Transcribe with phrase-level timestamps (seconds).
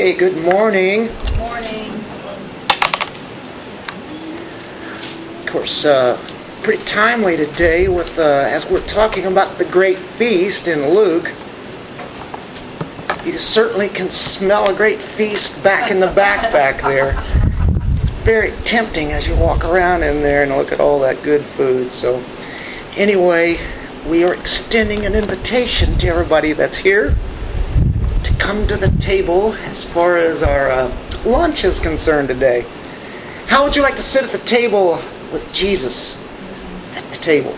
[0.00, 1.14] Okay, good morning.
[1.36, 1.92] Morning.
[5.40, 6.18] Of course, uh,
[6.62, 11.30] pretty timely today with uh, as we're talking about the great feast in Luke.
[13.26, 17.22] You certainly can smell a great feast back in the back back there.
[18.00, 21.44] It's very tempting as you walk around in there and look at all that good
[21.44, 21.92] food.
[21.92, 22.24] So,
[22.96, 23.60] anyway,
[24.08, 27.14] we are extending an invitation to everybody that's here
[28.24, 32.62] to come to the table as far as our uh, lunch is concerned today.
[33.46, 35.02] How would you like to sit at the table
[35.32, 36.16] with Jesus
[36.94, 37.56] at the table?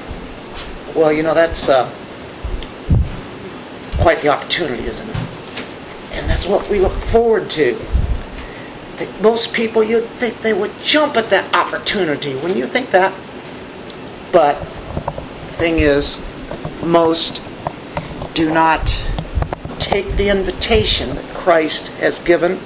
[0.95, 1.91] Well, you know, that's uh,
[3.99, 5.17] quite the opportunity, isn't it?
[6.13, 7.81] And that's what we look forward to.
[9.21, 12.35] Most people, you'd think they would jump at that opportunity.
[12.35, 13.13] Wouldn't you think that?
[14.33, 14.63] But
[15.57, 16.21] thing is,
[16.83, 17.43] most
[18.35, 18.89] do not
[19.93, 22.59] take the invitation that Christ has given.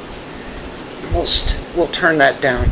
[1.11, 2.67] Most will turn that down.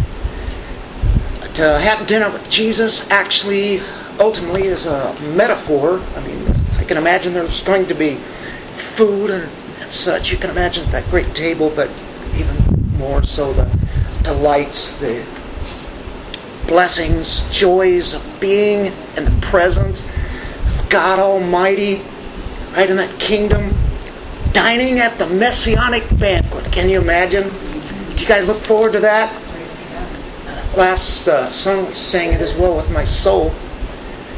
[1.55, 3.81] To have dinner with Jesus actually,
[4.21, 5.99] ultimately, is a metaphor.
[6.15, 8.21] I mean, I can imagine there's going to be
[8.75, 10.31] food and, and such.
[10.31, 11.91] You can imagine that great table, but
[12.37, 12.57] even
[12.97, 13.69] more so the
[14.23, 15.27] delights, the
[16.69, 20.05] blessings, joys of being in the presence
[20.79, 22.03] of God Almighty,
[22.73, 23.84] right in that kingdom
[24.55, 26.73] dining at the messianic banquet.
[26.73, 27.51] Can you imagine?
[28.15, 29.43] Do you guys look forward to that?
[30.77, 33.53] Last uh, song we sang it is well with my soul.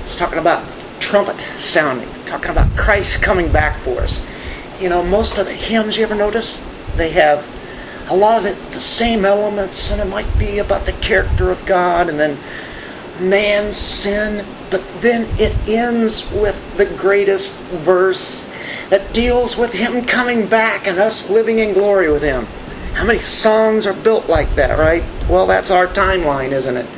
[0.01, 0.67] It's talking about
[1.01, 4.25] trumpet sounding, talking about Christ coming back for us.
[4.81, 7.47] You know, most of the hymns you ever notice they have
[8.09, 11.65] a lot of the, the same elements, and it might be about the character of
[11.67, 12.39] God, and then
[13.21, 18.47] man's sin, but then it ends with the greatest verse
[18.91, 22.47] that deals with Him coming back and us living in glory with Him.
[22.95, 25.05] How many songs are built like that, right?
[25.29, 26.89] Well, that's our timeline, isn't it?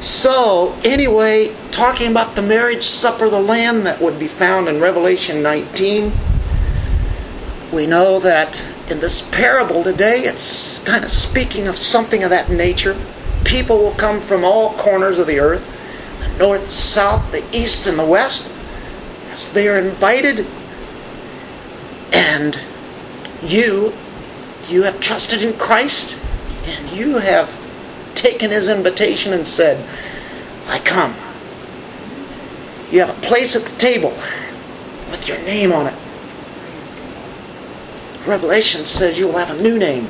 [0.00, 4.80] So, anyway, talking about the marriage supper of the Lamb that would be found in
[4.80, 6.12] Revelation 19,
[7.72, 12.50] we know that in this parable today, it's kind of speaking of something of that
[12.50, 12.96] nature.
[13.44, 15.62] People will come from all corners of the earth
[16.20, 18.50] the north, south, the east, and the west
[19.30, 20.46] as they are invited
[22.14, 22.58] and
[23.42, 23.92] you,
[24.68, 26.16] you have trusted in Christ,
[26.66, 27.50] and you have
[28.14, 29.86] taken His invitation and said,
[30.66, 31.14] I come.
[32.90, 34.10] You have a place at the table
[35.10, 35.94] with your name on it.
[38.26, 40.08] Revelation says you will have a new name.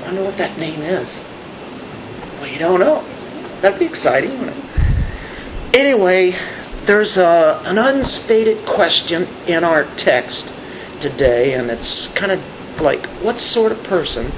[0.00, 1.24] I wonder what that name is.
[2.46, 3.04] You don't know.
[3.60, 4.52] That'd be exciting?
[5.74, 6.36] Anyway,
[6.84, 10.52] there's a, an unstated question in our text
[11.00, 12.40] today, and it's kind of
[12.80, 14.32] like, what sort of person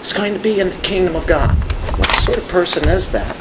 [0.00, 1.54] is going to be in the kingdom of God?
[1.98, 3.36] What sort of person is that?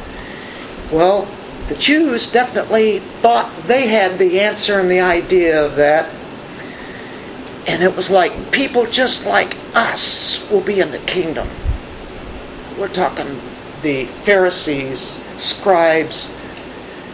[0.92, 1.28] Well,
[1.68, 6.14] the Jews definitely thought they had the answer and the idea of that.
[7.68, 11.50] And it was like people just like us will be in the kingdom.
[12.78, 13.42] We're talking
[13.82, 16.32] the Pharisees, scribes,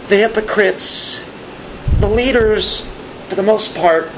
[0.07, 1.23] the hypocrites,
[1.99, 2.87] the leaders,
[3.27, 4.09] for the most part,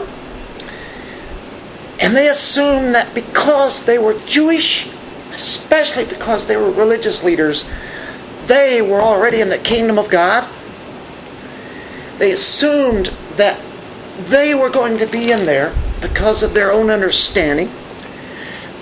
[1.99, 4.89] and they assumed that because they were Jewish,
[5.33, 7.65] especially because they were religious leaders,
[8.45, 10.49] they were already in the kingdom of God.
[12.17, 13.61] They assumed that
[14.27, 17.71] they were going to be in there because of their own understanding.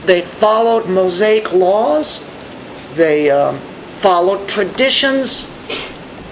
[0.06, 2.26] They followed Mosaic laws.
[2.98, 3.62] They um,
[4.02, 5.50] followed traditions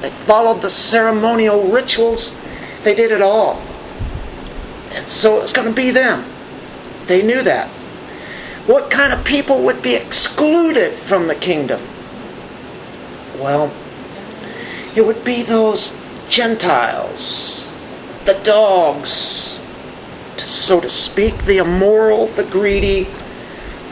[0.06, 2.36] they followed the ceremonial rituals.
[2.84, 3.56] They did it all.
[4.92, 6.32] And so it's going to be them.
[7.08, 7.70] They knew that.
[8.68, 11.82] What kind of people would be excluded from the kingdom?
[13.40, 13.74] Well,
[14.96, 16.00] it would be those
[16.30, 17.74] Gentiles,
[18.26, 19.60] the dogs,
[20.38, 23.08] so to speak, the immoral, the greedy,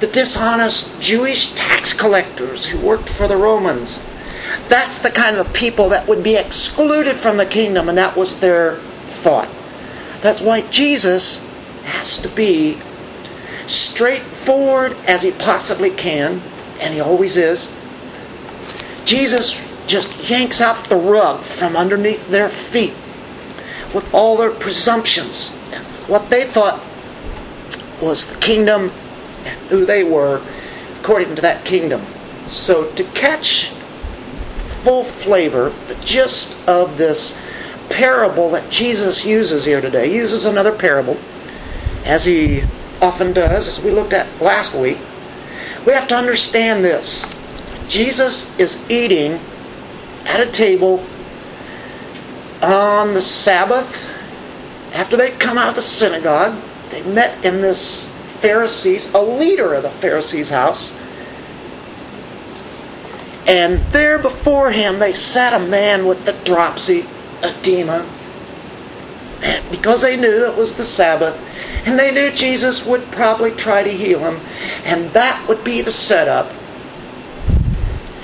[0.04, 4.04] the dishonest Jewish tax collectors who worked for the Romans
[4.68, 8.40] that's the kind of people that would be excluded from the kingdom, and that was
[8.40, 8.82] their
[9.22, 9.50] thought.
[10.22, 11.40] That's why Jesus
[11.84, 12.82] has to be
[13.66, 16.42] straightforward as he possibly can,
[16.82, 17.72] and he always is.
[19.06, 22.94] Jesus just yanks out the rug from underneath their feet
[23.94, 25.52] with all their presumptions
[26.08, 26.84] what they thought
[28.02, 28.92] was the kingdom
[29.70, 30.42] who they were
[31.00, 32.06] according to that kingdom.
[32.48, 33.72] So to catch
[34.84, 37.38] full flavor, the gist of this
[37.90, 40.10] parable that Jesus uses here today.
[40.10, 41.18] He uses another parable.
[42.06, 42.64] as he
[43.02, 44.98] often does, as we looked at last week,
[45.86, 47.26] we have to understand this.
[47.88, 49.40] Jesus is eating
[50.26, 51.06] at a table
[52.62, 54.06] on the Sabbath
[54.94, 56.62] after they'd come out of the synagogue.
[56.90, 58.12] They met in this
[58.44, 60.94] Pharisees, a leader of the Pharisees' house.
[63.48, 67.06] And there before him they sat a man with the dropsy,
[67.42, 68.06] edema,
[69.72, 71.40] because they knew it was the Sabbath,
[71.86, 74.42] and they knew Jesus would probably try to heal him,
[74.84, 76.52] and that would be the setup.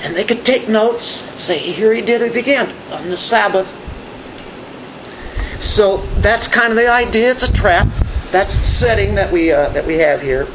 [0.02, 3.68] And they could take notes and say, here he did it again on the Sabbath.
[5.58, 7.30] So that's kind of the idea.
[7.30, 7.88] It's a trap.
[8.30, 10.46] That's the setting that we uh, that we have here.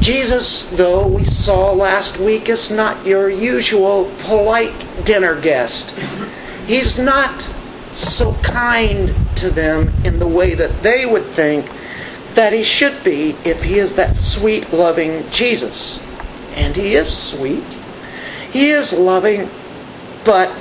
[0.00, 5.90] Jesus, though we saw last week, is not your usual polite dinner guest.
[6.66, 7.48] He's not
[7.92, 11.68] so kind to them in the way that they would think
[12.34, 15.98] that he should be if he is that sweet, loving Jesus.
[16.54, 17.64] And he is sweet.
[18.52, 19.50] He is loving,
[20.24, 20.54] but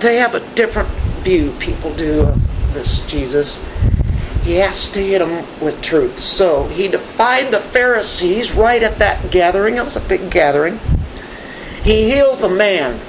[0.00, 0.88] they have a different
[1.24, 2.40] view, people do, of
[2.74, 3.64] this Jesus.
[4.46, 6.20] He has to hit them with truth.
[6.20, 9.76] So he defied the Pharisees right at that gathering.
[9.76, 10.78] It was a big gathering.
[11.82, 13.00] He healed the man.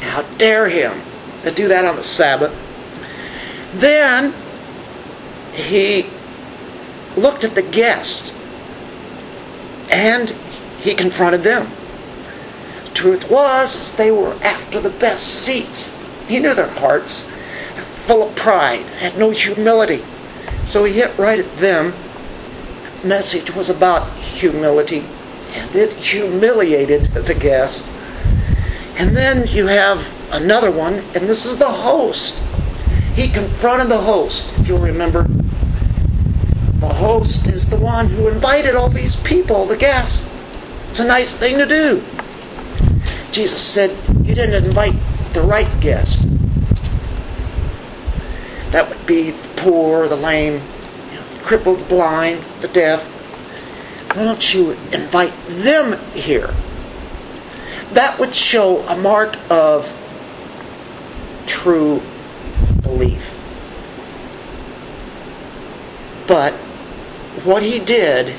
[0.00, 1.02] How dare him
[1.42, 2.56] to do that on the Sabbath?
[3.74, 4.32] Then
[5.52, 6.06] he
[7.16, 8.32] looked at the guest
[9.90, 10.30] and
[10.78, 11.72] he confronted them.
[12.94, 15.98] Truth was, they were after the best seats.
[16.28, 17.28] He knew their hearts,
[18.06, 20.04] full of pride, had no humility.
[20.68, 21.94] So he hit right at them.
[23.02, 25.02] Message was about humility,
[25.48, 27.86] and it humiliated the guest.
[28.98, 32.38] And then you have another one, and this is the host.
[33.14, 35.26] He confronted the host, if you'll remember.
[36.80, 40.28] The host is the one who invited all these people, the guests.
[40.90, 42.04] It's a nice thing to do.
[43.32, 45.00] Jesus said, You didn't invite
[45.32, 46.28] the right guest.
[48.70, 50.54] That would be the poor, the lame,
[51.10, 53.02] you know, the crippled, the blind, the deaf.
[54.14, 56.54] Why don't you invite them here?
[57.92, 59.90] That would show a mark of
[61.46, 62.02] true
[62.82, 63.34] belief.
[66.26, 66.52] But
[67.44, 68.34] what he did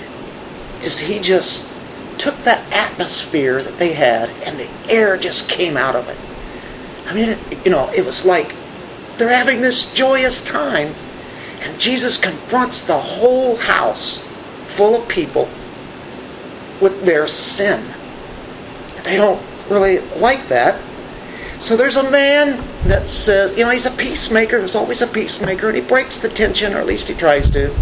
[0.84, 1.70] is he just
[2.20, 6.18] took that atmosphere that they had and the air just came out of it.
[7.08, 8.54] I mean, it, you know, it was like
[9.20, 10.96] they're having this joyous time,
[11.62, 14.24] and Jesus confronts the whole house
[14.66, 15.50] full of people
[16.82, 17.86] with their sin.
[19.04, 20.82] They don't really like that.
[21.60, 24.58] So there's a man that says, you know, he's a peacemaker.
[24.60, 27.74] There's always a peacemaker, and he breaks the tension, or at least he tries to.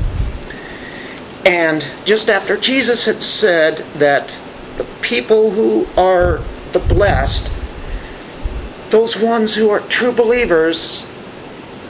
[1.45, 4.37] And just after Jesus had said that
[4.77, 6.43] the people who are
[6.73, 7.51] the blessed,
[8.89, 11.05] those ones who are true believers,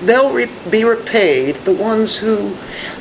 [0.02, 1.56] they'll re- be repaid.
[1.66, 2.54] The ones who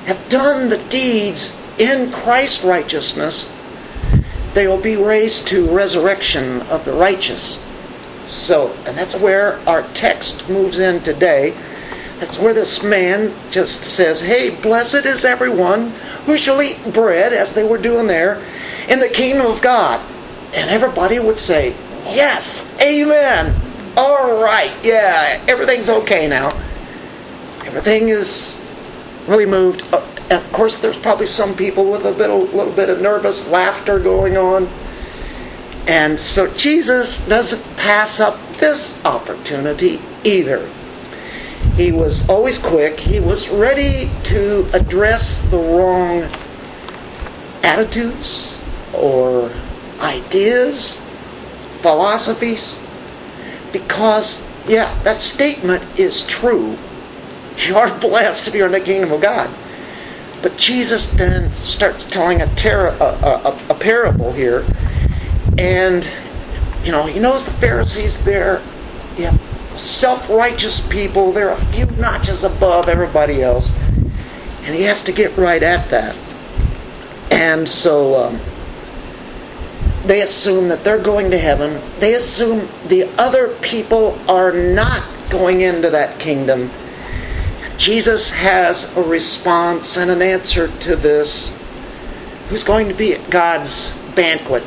[0.07, 3.51] have done the deeds in Christ's righteousness,
[4.55, 7.63] they will be raised to resurrection of the righteous.
[8.25, 11.57] So, and that's where our text moves in today.
[12.19, 15.91] That's where this man just says, Hey, blessed is everyone
[16.25, 18.43] who shall eat bread, as they were doing there,
[18.89, 20.01] in the kingdom of God.
[20.55, 21.77] And everybody would say,
[22.07, 23.63] Yes, amen.
[23.97, 26.53] All right, yeah, everything's okay now.
[27.77, 28.59] Everything is
[29.27, 29.93] really moved.
[29.93, 33.03] Uh, and of course, there's probably some people with a bit, a little bit of
[33.03, 34.67] nervous laughter going on.
[35.87, 40.67] And so Jesus doesn't pass up this opportunity either.
[41.75, 42.99] He was always quick.
[42.99, 46.23] He was ready to address the wrong
[47.63, 48.59] attitudes
[48.95, 49.53] or
[50.01, 51.03] ideas,
[51.83, 52.83] philosophies,
[53.71, 56.79] because, yeah, that statement is true.
[57.59, 59.55] You are blessed if you're in the kingdom of God.
[60.43, 64.67] But Jesus then starts telling a, ter- a, a, a parable here
[65.59, 66.07] and,
[66.85, 68.63] you know, he knows the Pharisees, they're
[69.17, 69.37] yeah,
[69.77, 71.33] self righteous people.
[71.33, 73.73] They're a few notches above everybody else.
[74.63, 76.17] And he has to get right at that.
[77.31, 78.41] And so um,
[80.05, 81.81] they assume that they're going to heaven.
[82.01, 86.71] They assume the other people are not going into that kingdom.
[87.77, 91.57] Jesus has a response and an answer to this.
[92.49, 94.63] Who's going to be at God's banquet?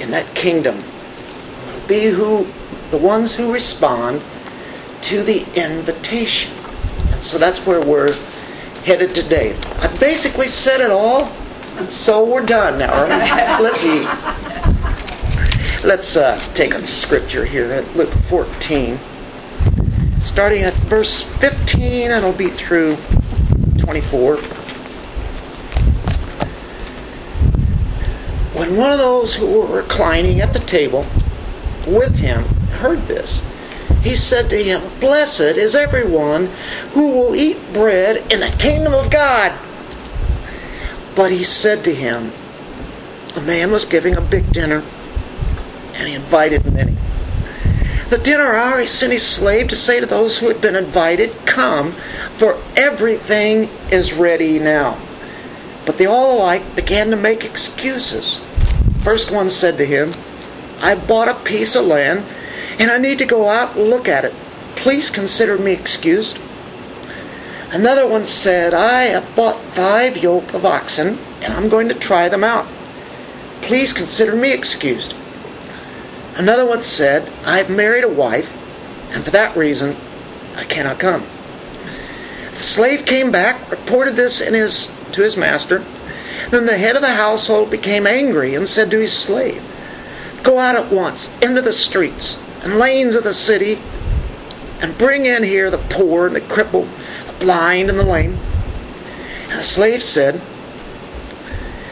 [0.00, 2.46] in that kingdom will be who
[2.90, 4.22] the ones who respond
[5.02, 6.52] to the invitation.
[7.10, 8.12] And so that's where we're
[8.84, 9.56] headed today.
[9.78, 11.32] I basically said it all,
[11.88, 13.04] so we're done now.
[13.04, 13.60] Right?
[13.60, 14.08] Let's eat.
[15.84, 18.98] Let's uh, take a scripture here at Luke 14.
[20.24, 22.96] Starting at verse 15, and it'll be through
[23.78, 24.38] 24.
[28.54, 31.06] When one of those who were reclining at the table
[31.86, 33.44] with him heard this,
[34.02, 36.46] he said to him, Blessed is everyone
[36.92, 39.52] who will eat bread in the kingdom of God.
[41.14, 42.32] But he said to him,
[43.34, 44.80] A man was giving a big dinner,
[45.92, 46.96] and he invited many.
[48.10, 51.94] The dinner hour, sent his slave to say to those who had been invited, Come,
[52.36, 54.98] for everything is ready now.
[55.86, 58.40] But they all alike began to make excuses.
[59.02, 60.12] First one said to him,
[60.80, 62.24] I bought a piece of land
[62.78, 64.34] and I need to go out and look at it.
[64.76, 66.38] Please consider me excused.
[67.70, 72.28] Another one said, I have bought five yoke of oxen and I'm going to try
[72.28, 72.66] them out.
[73.62, 75.14] Please consider me excused.
[76.36, 78.50] Another one said, I have married a wife
[79.10, 79.96] and for that reason
[80.56, 81.26] I cannot come.
[82.52, 85.84] The slave came back, reported this his, to his master.
[86.50, 89.62] Then the head of the household became angry and said to his slave,
[90.42, 93.80] Go out at once into the streets and lanes of the city
[94.80, 96.88] and bring in here the poor and the crippled,
[97.26, 98.38] the blind and the lame.
[99.48, 100.40] And the slave said,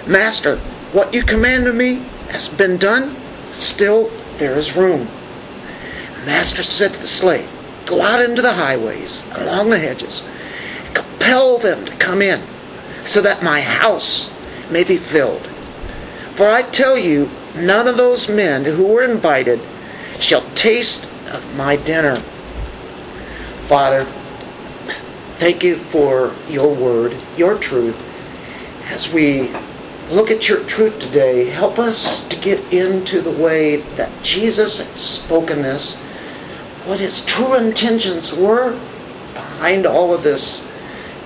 [0.07, 0.59] Master,
[0.93, 1.95] what you commanded me
[2.31, 3.17] has been done,
[3.53, 5.09] still there is room.
[6.15, 7.49] The master said to the slave,
[7.87, 10.23] Go out into the highways, along the hedges,
[10.85, 12.43] and compel them to come in,
[13.03, 14.31] so that my house
[14.71, 15.49] may be filled.
[16.37, 19.61] For I tell you, none of those men who were invited
[20.19, 22.17] shall taste of my dinner.
[23.67, 24.07] Father,
[25.39, 27.97] thank you for your word, your truth.
[28.85, 29.55] As we
[30.13, 34.95] look at your truth today, help us to get into the way that Jesus had
[34.97, 35.95] spoken this,
[36.85, 38.73] what his true intentions were
[39.33, 40.65] behind all of this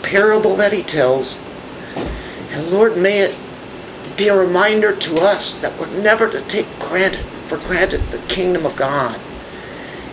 [0.02, 1.36] parable that he tells.
[2.50, 3.36] And Lord, may it
[4.16, 8.64] be a reminder to us that we're never to take granted for granted the kingdom
[8.64, 9.20] of God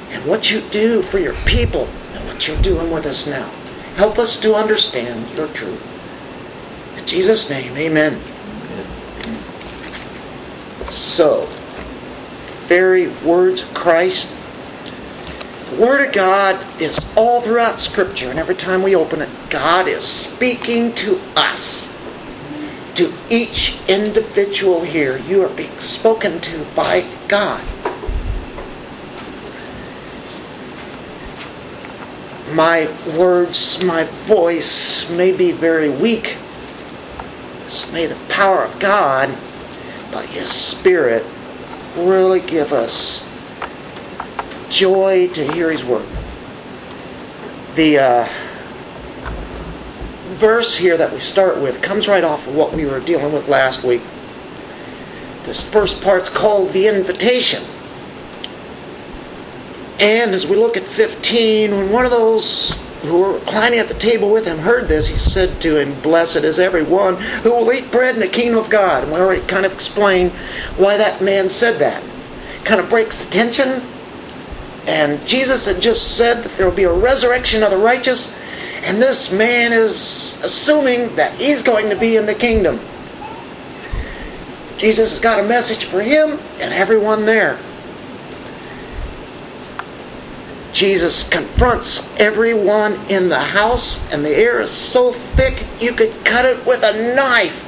[0.10, 3.50] and what you do for your people and what you're doing with us now.
[3.96, 5.82] Help us to understand your truth.
[6.98, 8.22] In Jesus' name, amen.
[10.94, 11.50] So,
[12.68, 14.32] very words of Christ.
[15.72, 19.88] The Word of God is all throughout Scripture, and every time we open it, God
[19.88, 21.92] is speaking to us
[22.94, 25.18] to each individual here.
[25.18, 27.66] You are being spoken to by God.
[32.52, 36.38] My words, my voice may be very weak.
[37.92, 39.36] May the power of God,
[40.13, 41.25] by His Spirit,
[41.98, 43.25] really give us
[44.70, 46.08] joy to hear His word.
[47.75, 48.29] The uh,
[50.36, 53.48] verse here that we start with comes right off of what we were dealing with
[53.48, 54.01] last week.
[55.46, 57.63] This first part's called the invitation.
[60.00, 63.94] And as we look at 15, when one of those who were reclining at the
[63.94, 67.92] table with him heard this, he said to him, Blessed is everyone who will eat
[67.92, 69.04] bread in the kingdom of God.
[69.04, 70.32] And we already kind of explained
[70.78, 72.04] why that man said that.
[72.66, 73.84] Kind of breaks the tension.
[74.88, 78.34] And Jesus had just said that there will be a resurrection of the righteous
[78.84, 82.82] and this man is assuming that he's going to be in the kingdom.
[84.78, 87.58] Jesus has got a message for him and everyone there.
[90.74, 96.46] Jesus confronts everyone in the house, and the air is so thick you could cut
[96.46, 97.63] it with a knife.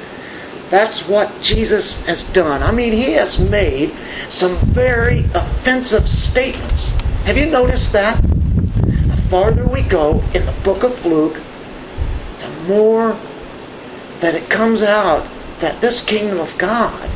[0.70, 2.64] That's what Jesus has done.
[2.64, 3.94] I mean, he has made
[4.28, 6.90] some very offensive statements.
[7.24, 8.20] Have you noticed that?
[8.22, 11.40] The farther we go in the book of Luke,
[12.40, 13.16] the more
[14.18, 17.08] that it comes out that this kingdom of God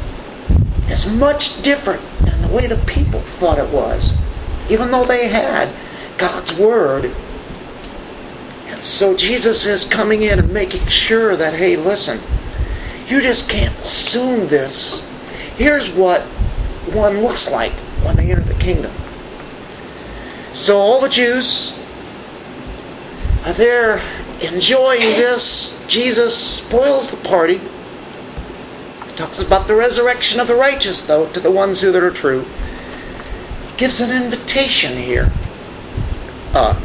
[0.89, 4.15] is much different than the way the people thought it was,
[4.71, 5.75] even though they had
[6.19, 7.07] God's Word.
[8.67, 12.21] And so Jesus is coming in and making sure that, hey, listen,
[13.07, 15.05] you just can't assume this.
[15.57, 16.23] Here's what
[16.93, 17.73] one looks like
[18.03, 18.95] when they enter the kingdom.
[20.53, 21.79] So all the Jews
[23.43, 24.03] uh, they're
[24.43, 25.79] enjoying this.
[25.87, 27.59] Jesus spoils the party.
[27.59, 32.11] He talks about the resurrection of the righteous, though, to the ones who that are
[32.11, 32.45] true.
[33.81, 35.33] Gives an invitation here
[36.53, 36.79] uh,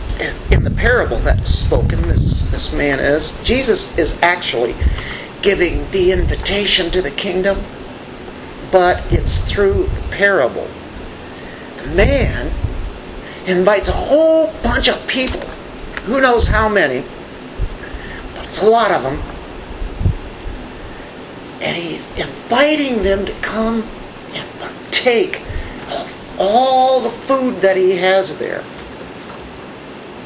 [0.49, 4.73] in the parable that's spoken, this, this man is, Jesus is actually
[5.41, 7.61] giving the invitation to the kingdom,
[8.71, 10.69] but it's through the parable.
[11.79, 12.53] The man
[13.45, 15.41] invites a whole bunch of people,
[16.05, 17.05] who knows how many,
[18.35, 19.19] but it's a lot of them,
[21.59, 23.81] and he's inviting them to come
[24.33, 25.41] and partake
[25.89, 28.63] of all the food that he has there.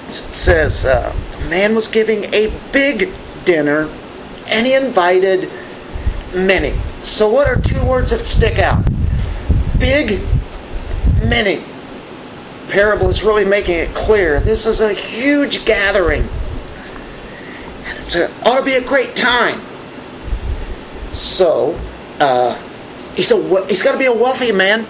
[0.08, 1.14] It says, uh,
[1.50, 3.14] man was giving a big
[3.46, 3.88] dinner
[4.48, 5.52] and he invited
[6.34, 6.80] many.
[7.02, 8.84] So, what are two words that stick out?
[9.80, 10.22] Big,
[11.24, 11.64] many.
[12.70, 14.40] Parable is really making it clear.
[14.40, 16.28] This is a huge gathering.
[17.86, 19.62] And it's ought to be a great time.
[21.14, 21.80] So,
[22.20, 22.56] uh,
[23.16, 24.86] he's, a, he's got to be a wealthy man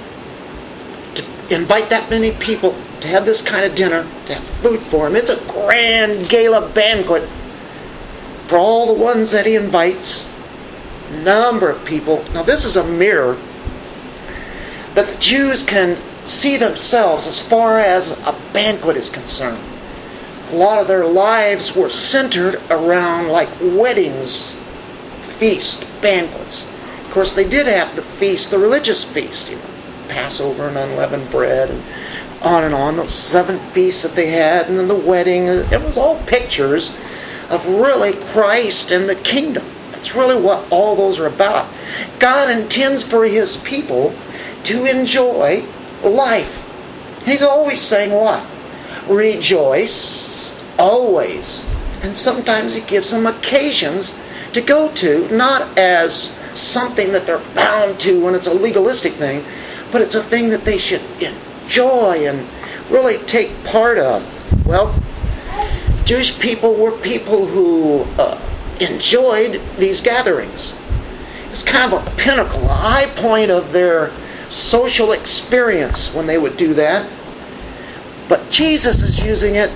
[1.50, 5.16] invite that many people to have this kind of dinner, to have food for him.
[5.16, 7.28] It's a grand gala banquet
[8.48, 10.28] for all the ones that he invites.
[11.12, 12.24] Number of people.
[12.34, 13.36] Now, this is a mirror
[14.94, 19.64] that the Jews can see themselves as far as a banquet is concerned.
[20.52, 24.56] A lot of their lives were centered around like weddings,
[25.38, 26.70] feast, banquets.
[27.06, 29.64] Of course, they did have the feast, the religious feast, you know,
[30.10, 31.84] Passover and unleavened bread, and
[32.42, 32.98] on and on.
[32.98, 35.48] Those seven feasts that they had, and then the wedding.
[35.48, 36.94] It was all pictures
[37.50, 39.66] of really Christ and the kingdom.
[39.92, 41.68] That's really what all those are about.
[42.20, 44.14] God intends for His people
[44.64, 45.66] to enjoy
[46.04, 46.66] life.
[47.26, 48.46] He's always saying what?
[49.10, 51.68] Rejoice always.
[52.02, 54.14] And sometimes He gives them occasions
[54.54, 59.44] to go to, not as something that they're bound to when it's a legalistic thing,
[59.92, 62.48] but it's a thing that they should enjoy and
[62.90, 64.26] really take part of.
[64.66, 65.02] Well,
[66.06, 68.40] Jewish people were people who uh,
[68.80, 70.76] enjoyed these gatherings.
[71.50, 74.12] It's kind of a pinnacle, a high point of their
[74.50, 77.10] social experience when they would do that.
[78.28, 79.72] But Jesus is using it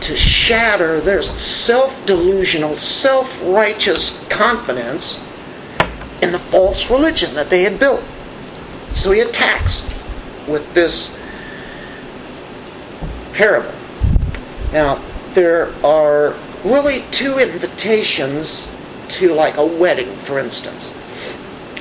[0.00, 5.24] to shatter their self delusional, self righteous confidence
[6.20, 8.02] in the false religion that they had built.
[8.94, 9.84] So he attacks
[10.48, 11.18] with this
[13.32, 13.74] parable.
[14.72, 15.04] Now,
[15.34, 18.68] there are really two invitations
[19.08, 20.92] to, like, a wedding, for instance.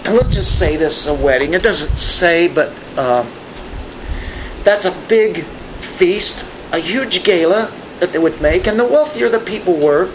[0.04, 1.54] And let's just say this is a wedding.
[1.54, 3.26] It doesn't say, but uh,
[4.64, 5.46] that's a big
[5.80, 10.12] feast, a huge gala that they would make, and the wealthier the people were,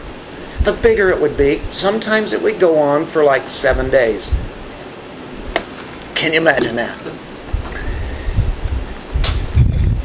[0.63, 1.63] the bigger it would be.
[1.71, 4.31] Sometimes it would go on for like seven days.
[6.19, 6.99] Can you imagine that?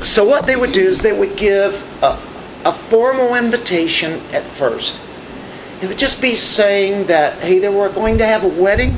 [0.05, 1.73] So, what they would do is they would give
[2.03, 2.21] a,
[2.65, 4.99] a formal invitation at first.
[5.81, 8.95] It would just be saying that, hey, they were going to have a wedding.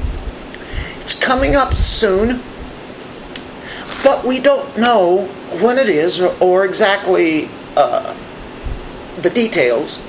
[0.99, 2.43] It's coming up soon,
[4.03, 5.25] but we don't know
[5.61, 8.13] when it is or, or exactly uh,
[9.21, 10.01] the details.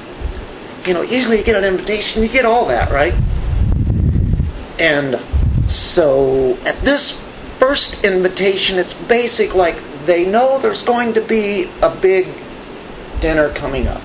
[0.85, 3.15] You know, usually you get an invitation, you get all that, right?
[4.81, 5.15] And
[5.67, 7.21] so at this
[7.59, 9.77] first invitation, it's basic like
[10.07, 12.29] they know there's going to be a big
[13.21, 14.03] dinner coming up,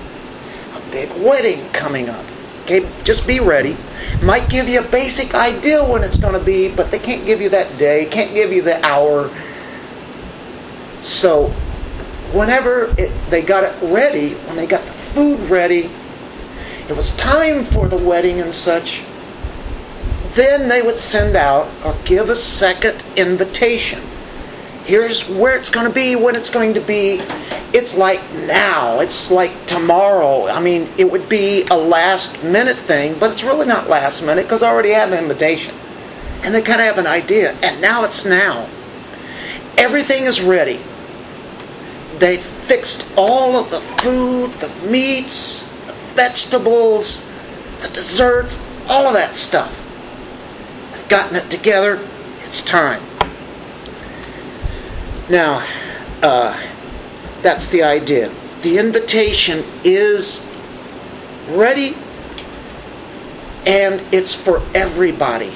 [0.74, 2.24] a big wedding coming up.
[2.62, 3.76] Okay, just be ready.
[4.22, 7.40] Might give you a basic idea when it's going to be, but they can't give
[7.40, 9.30] you that day, can't give you the hour.
[11.00, 11.48] So,
[12.32, 15.90] whenever it, they got it ready, when they got the food ready,
[16.88, 19.02] it was time for the wedding and such,
[20.34, 24.02] then they would send out or give a second invitation.
[24.84, 27.20] Here's where it's going to be, when it's going to be.
[27.72, 29.00] It's like now.
[29.00, 30.48] It's like tomorrow.
[30.48, 34.42] I mean, it would be a last minute thing, but it's really not last minute
[34.42, 35.74] because I already have an invitation.
[36.42, 37.52] And they kind of have an idea.
[37.62, 38.68] And now it's now.
[39.78, 40.80] Everything is ready.
[42.18, 47.24] They fixed all of the food, the meats, the vegetables,
[47.82, 49.72] the desserts, all of that stuff.
[51.08, 52.06] Gotten it together.
[52.40, 53.02] It's time.
[55.28, 55.66] Now,
[56.22, 56.60] uh,
[57.42, 58.32] that's the idea.
[58.62, 60.46] The invitation is
[61.48, 61.96] ready
[63.66, 65.52] and it's for everybody.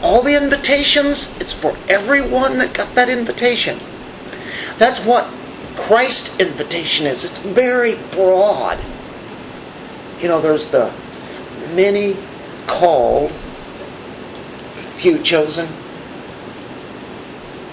[0.00, 3.78] All the invitations, it's for everyone that got that invitation.
[4.78, 5.32] That's what
[5.76, 7.24] Christ's invitation is.
[7.24, 8.78] It's very broad.
[10.20, 10.92] You know, there's the
[11.74, 12.16] many
[12.66, 13.32] called,
[15.02, 15.68] few chosen.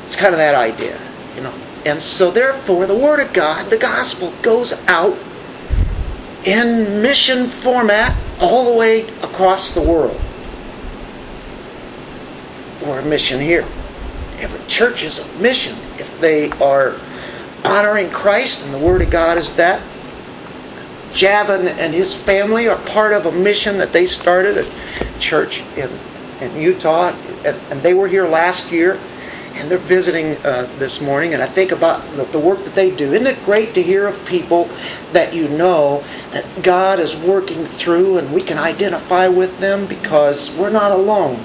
[0.04, 1.00] It's kind of that idea,
[1.36, 1.54] you know.
[1.86, 5.18] And so, therefore, the Word of God, the gospel, goes out
[6.46, 10.20] in mission format all the way across the world.
[12.82, 13.68] We're a mission here.
[14.38, 17.00] Every church is a mission if they are
[17.64, 19.82] honoring Christ, and the Word of God is that.
[21.12, 25.90] Javin and his family are part of a mission that they started a church in,
[26.42, 27.10] in Utah,
[27.46, 29.00] and, and they were here last year
[29.54, 32.92] and they're visiting uh, this morning, and I think about the, the, work that they
[32.92, 33.12] do.
[33.12, 34.70] Isn't it great to hear of people
[35.12, 40.52] that you know that God is working through, and we can identify with them because
[40.52, 41.44] we're not alone.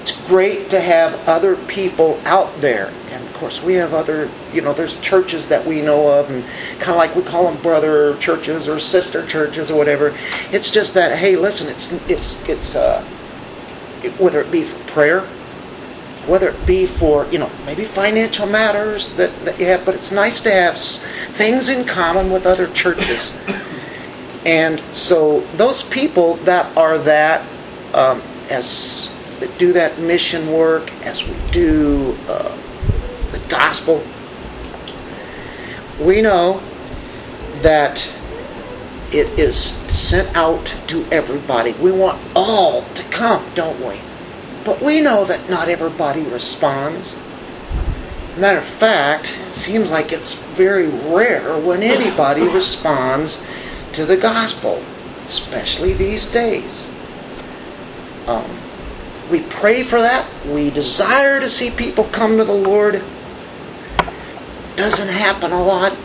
[0.00, 4.30] It's great to have other people out there, and of course we have other.
[4.52, 6.44] You know, there's churches that we know of, and
[6.78, 10.16] kind of like we call them brother churches or sister churches or whatever.
[10.52, 13.04] It's just that hey, listen, it's it's it's uh,
[14.18, 15.28] whether it be for prayer
[16.26, 20.12] whether it be for you know maybe financial matters that, that you have but it's
[20.12, 20.78] nice to have
[21.36, 23.32] things in common with other churches.
[24.44, 27.44] And so those people that are that
[27.94, 32.56] um, as that do that mission work as we do uh,
[33.32, 34.06] the gospel
[35.98, 36.62] we know
[37.62, 38.08] that
[39.12, 44.00] it is sent out to everybody we want all to come don't we
[44.66, 47.14] but we know that not everybody responds.
[48.36, 53.40] Matter of fact, it seems like it's very rare when anybody responds
[53.92, 54.82] to the gospel,
[55.28, 56.90] especially these days.
[58.26, 58.58] Um,
[59.30, 60.26] we pray for that.
[60.44, 63.04] We desire to see people come to the Lord.
[64.74, 65.96] Doesn't happen a lot,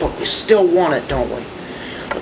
[0.00, 1.44] but we still want it, don't we?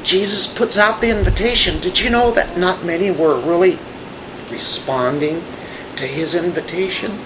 [0.02, 1.80] Jesus puts out the invitation.
[1.80, 3.78] Did you know that not many were really
[4.50, 5.42] responding
[5.96, 7.18] to his invitation?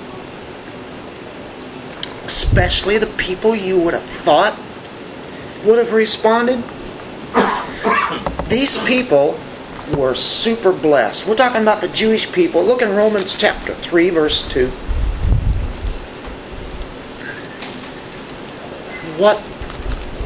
[2.24, 4.58] Especially the people you would have thought
[5.64, 6.62] would have responded.
[8.48, 9.38] These people
[9.96, 11.26] were super blessed.
[11.26, 12.64] We're talking about the Jewish people.
[12.64, 14.68] Look in Romans chapter 3, verse 2.
[19.18, 19.40] What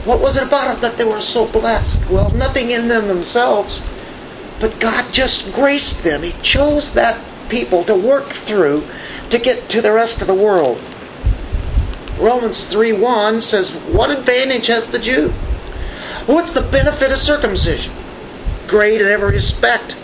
[0.04, 2.08] what was it about it that they were so blessed?
[2.08, 3.82] Well, nothing in them themselves,
[4.58, 6.22] but God just graced them.
[6.22, 8.86] He chose that people to work through
[9.28, 10.82] to get to the rest of the world.
[12.18, 15.30] Romans 3 1 says, What advantage has the Jew?
[16.26, 17.92] What's the benefit of circumcision?
[18.68, 19.98] Great in every respect.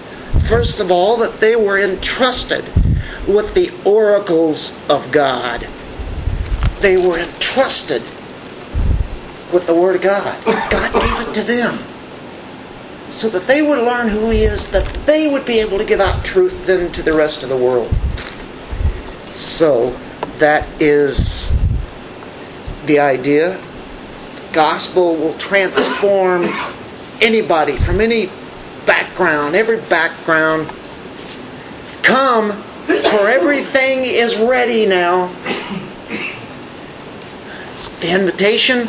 [0.48, 2.64] First of all, that they were entrusted
[3.26, 5.68] with the oracles of God.
[6.80, 8.02] They were entrusted
[9.52, 10.44] with the Word of God.
[10.44, 11.78] God gave it to them
[13.08, 16.00] so that they would learn who He is, that they would be able to give
[16.00, 17.92] out truth then to the rest of the world.
[19.32, 19.90] So
[20.38, 21.50] that is
[22.86, 23.58] the idea.
[24.36, 26.52] The gospel will transform
[27.20, 28.30] anybody from any
[28.86, 30.72] background, every background.
[32.02, 35.32] Come, for everything is ready now.
[38.00, 38.88] The invitation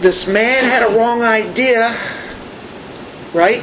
[0.00, 1.96] this man had a wrong idea,
[3.34, 3.62] right?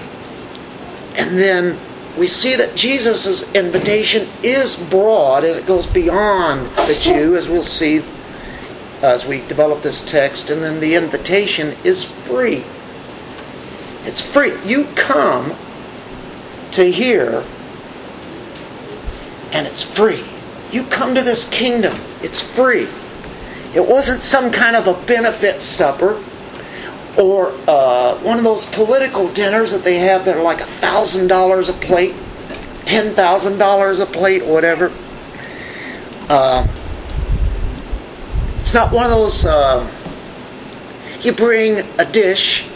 [1.16, 1.80] And then
[2.18, 7.64] we see that Jesus' invitation is broad and it goes beyond the Jew, as we'll
[7.64, 8.04] see
[9.02, 10.50] as we develop this text.
[10.50, 12.64] And then the invitation is free.
[14.04, 14.54] It's free.
[14.64, 15.56] You come
[16.72, 17.44] to hear,
[19.52, 20.24] and it's free.
[20.72, 22.88] You come to this kingdom, it's free.
[23.74, 26.24] It wasn't some kind of a benefit supper
[27.18, 31.28] or uh, one of those political dinners that they have that are like a thousand
[31.28, 32.16] dollars a plate,
[32.86, 34.94] ten thousand dollars a plate, whatever.
[36.30, 36.68] Uh,
[38.60, 39.46] it's not one of those.
[39.46, 39.92] Uh,
[41.22, 42.68] you bring a dish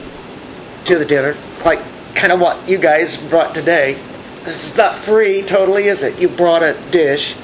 [0.85, 1.79] to the dinner, like
[2.15, 4.01] kind of what you guys brought today.
[4.43, 6.19] This is not free, totally, is it?
[6.19, 7.35] You brought a dish.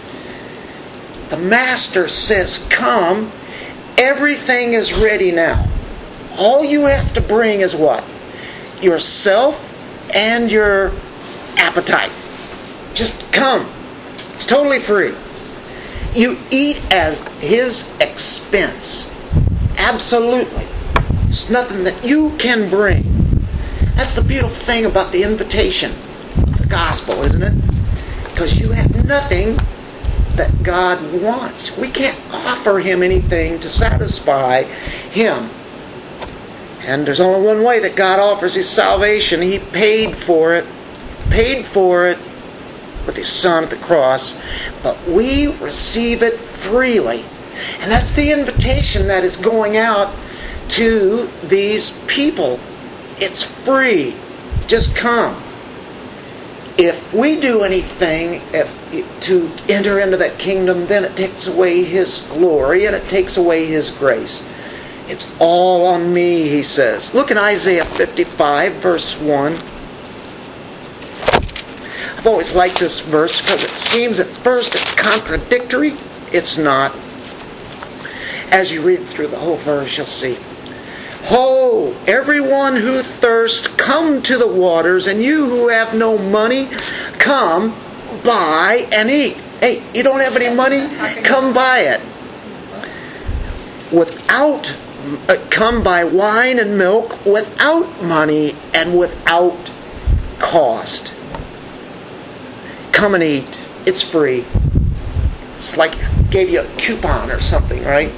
[1.30, 3.32] The master says, Come,
[3.98, 5.70] everything is ready now.
[6.38, 8.06] All you have to bring is what?
[8.82, 9.64] Yourself
[10.14, 10.94] and your
[11.58, 12.12] appetite.
[12.94, 13.70] Just come.
[14.30, 15.14] It's totally free.
[16.14, 19.10] You eat at his expense.
[19.78, 20.68] Absolutely.
[21.26, 23.46] There's nothing that you can bring.
[23.96, 25.94] That's the beautiful thing about the invitation
[26.38, 27.54] of the gospel, isn't it?
[28.30, 29.60] Because you have nothing
[30.38, 31.76] that God wants.
[31.78, 35.50] We can't offer Him anything to satisfy Him.
[36.82, 39.42] And there's only one way that God offers His salvation.
[39.42, 40.66] He paid for it,
[41.30, 42.18] paid for it
[43.06, 44.36] with His Son at the cross.
[44.84, 47.26] But we receive it freely.
[47.80, 50.16] And that's the invitation that is going out
[50.70, 52.60] to these people.
[53.18, 54.16] It's free.
[54.68, 55.44] Just come.
[56.78, 58.70] If we do anything if,
[59.22, 63.66] to enter into that kingdom, then it takes away His glory and it takes away
[63.66, 64.44] His grace.
[65.08, 67.14] It's all on me, he says.
[67.14, 69.56] Look in Isaiah 55, verse 1.
[72.18, 75.98] I've always liked this verse because it seems at first it's contradictory.
[76.32, 76.96] It's not.
[78.52, 80.38] As you read through the whole verse, you'll see.
[81.28, 86.70] Ho, everyone who thirsts, come to the waters, and you who have no money,
[87.20, 87.72] come,
[88.24, 89.36] buy, and eat.
[89.60, 90.88] Hey, you don't have any money?
[91.24, 92.02] Come buy it.
[93.92, 94.74] Without,
[95.28, 99.70] uh, come buy wine and milk without money and without
[100.40, 101.14] cost.
[102.94, 103.60] Come and eat.
[103.86, 104.46] It's free.
[105.52, 105.94] It's like
[106.30, 108.14] gave you a coupon or something, right?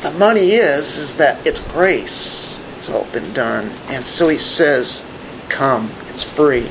[0.00, 2.60] The money is is that it's grace.
[2.76, 3.70] It's all been done.
[3.88, 5.04] And so he says,
[5.48, 5.90] come.
[6.08, 6.70] It's free.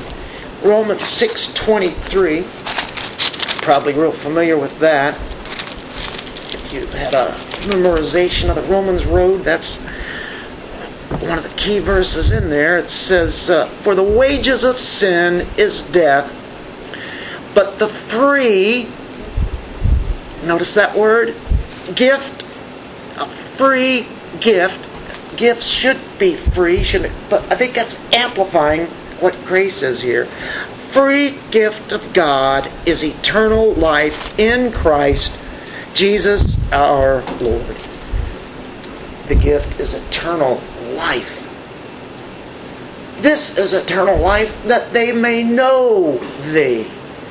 [0.62, 2.44] Romans 6.23,
[3.62, 5.16] probably real familiar with that.
[6.54, 7.32] If you've had a
[7.68, 9.78] memorization of the Romans road, that's
[11.20, 12.78] one of the key verses in there.
[12.78, 16.34] It says, uh, For the wages of sin is death,
[17.54, 18.88] but the free,
[20.44, 21.36] notice that word,
[21.94, 22.37] gift
[23.58, 24.08] free
[24.40, 24.86] gift.
[25.36, 28.86] Gifts should be free, should but I think that's amplifying
[29.20, 30.26] what grace is here.
[30.88, 35.36] Free gift of God is eternal life in Christ
[35.92, 37.76] Jesus our Lord.
[39.26, 40.60] The gift is eternal
[40.94, 41.44] life.
[43.18, 46.18] This is eternal life that they may know
[46.52, 46.90] thee,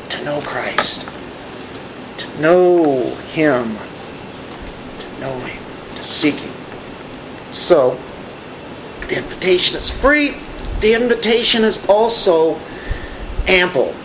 [0.09, 1.07] to know Christ,
[2.17, 3.77] to know Him,
[4.99, 5.66] to know Him
[6.01, 6.51] seeking.
[7.49, 7.99] So,
[9.07, 10.35] the invitation is free.
[10.81, 12.59] The invitation is also
[13.47, 13.95] ample.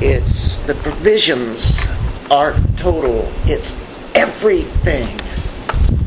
[0.00, 1.80] It's the provisions
[2.30, 3.30] are total.
[3.44, 3.78] It's
[4.14, 5.20] everything.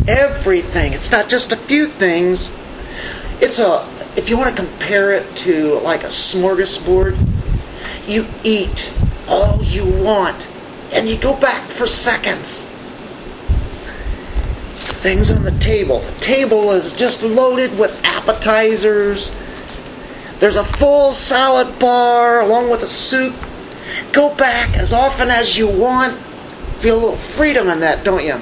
[0.07, 0.93] Everything.
[0.93, 2.51] It's not just a few things.
[3.41, 7.17] It's a if you want to compare it to like a smorgasbord,
[8.07, 8.91] you eat
[9.27, 10.47] all you want
[10.91, 12.69] and you go back for seconds
[14.99, 16.01] things on the table.
[16.01, 19.31] The table is just loaded with appetizers.
[20.39, 23.35] There's a full salad bar along with a soup.
[24.11, 26.19] Go back as often as you want.
[26.79, 28.41] Feel a little freedom in that, don't you?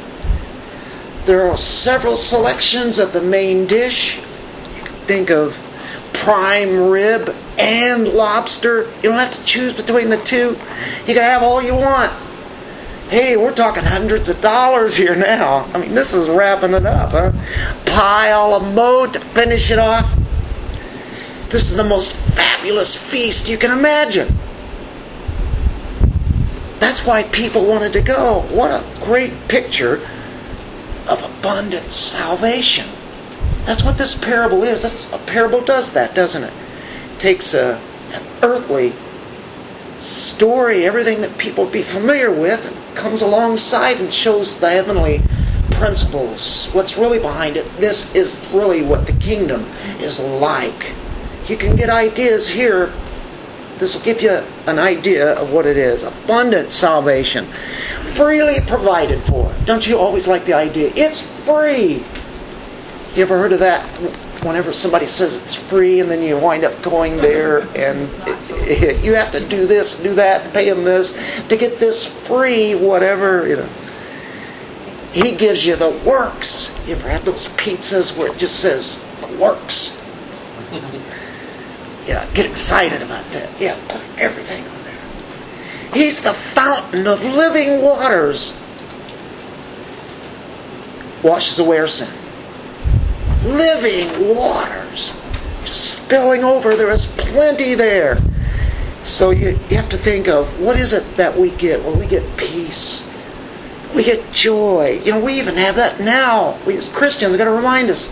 [1.26, 4.18] There are several selections of the main dish.
[4.18, 5.58] You can think of
[6.14, 8.86] prime rib and lobster.
[8.98, 10.58] You don't have to choose between the two.
[11.08, 12.27] You can have all you want
[13.10, 15.70] hey, we're talking hundreds of dollars here now.
[15.74, 17.32] I mean, this is wrapping it up, huh?
[17.86, 20.12] Pile a moat to finish it off.
[21.50, 24.38] This is the most fabulous feast you can imagine.
[26.78, 28.46] That's why people wanted to go.
[28.52, 30.06] What a great picture
[31.08, 32.90] of abundant salvation.
[33.66, 34.84] That's what this parable is.
[34.84, 36.54] That's, a parable does that, doesn't it?
[37.14, 38.94] it takes a, an earthly
[40.00, 45.22] story, everything that people be familiar with, and comes alongside and shows the heavenly
[45.72, 47.66] principles, what's really behind it.
[47.80, 49.66] This is really what the kingdom
[50.00, 50.96] is like.
[51.48, 52.94] You can get ideas here.
[53.78, 54.32] This will give you
[54.66, 56.04] an idea of what it is.
[56.04, 57.48] Abundant salvation.
[58.16, 59.54] Freely provided for.
[59.66, 60.92] Don't you always like the idea?
[60.96, 62.04] It's free.
[63.16, 63.86] You ever heard of that?
[64.44, 68.52] Whenever somebody says it's free and then you wind up going there and it,
[68.84, 71.14] it, you have to do this, do that, pay them this
[71.50, 73.70] to get this free, whatever, you know.
[75.12, 76.72] He gives you the works.
[76.86, 80.00] You ever had those pizzas where it just says the works?
[82.06, 83.60] yeah, get excited about that.
[83.60, 85.94] Yeah, put everything on there.
[85.94, 88.54] He's the fountain of living waters.
[91.24, 92.27] Washes away our sin
[93.48, 95.16] living waters
[95.66, 96.76] spilling over.
[96.76, 98.18] There is plenty there.
[99.04, 101.84] So you, you have to think of what is it that we get?
[101.84, 103.06] Well, we get peace.
[103.96, 105.02] We get joy.
[105.04, 106.60] You know, we even have that now.
[106.66, 108.12] We as Christians got to remind us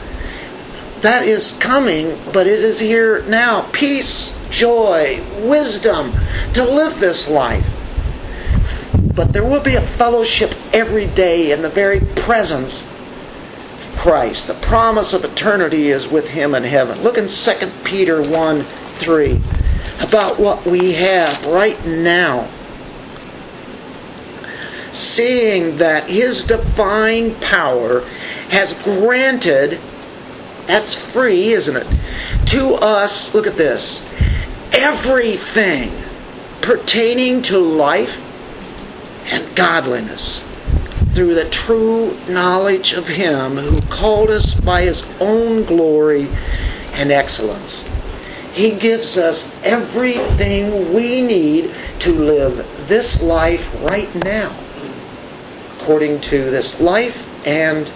[1.02, 3.69] that is coming, but it is here now.
[3.71, 6.13] Peace, joy, wisdom
[6.54, 7.67] to live this life.
[9.13, 12.88] But there will be a fellowship every day in the very presence
[13.98, 14.48] Christ.
[14.48, 17.02] The promise of eternity is with Him in heaven.
[17.02, 17.52] Look in 2
[17.84, 19.42] Peter 1 3
[20.02, 22.50] about what we have right now.
[24.96, 28.02] seeing that his divine power
[28.50, 29.80] has granted,
[30.68, 31.88] that's free, isn't it?
[32.48, 34.06] To us, look at this,
[34.72, 35.92] everything
[36.62, 38.22] pertaining to life
[39.32, 40.44] and godliness
[41.15, 46.30] through the true knowledge of Him who called us by His own glory
[46.93, 47.86] and excellence.
[48.51, 54.58] He gives us everything we need to live this life right now,
[55.80, 57.91] according to this life and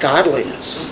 [0.00, 0.88] godliness.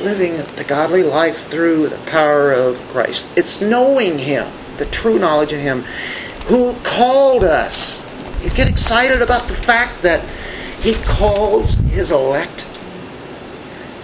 [0.00, 3.28] Living the godly life through the power of Christ.
[3.36, 5.82] It's knowing Him, the true knowledge of Him,
[6.46, 8.02] who called us.
[8.42, 10.24] You get excited about the fact that
[10.80, 12.66] he calls his elect.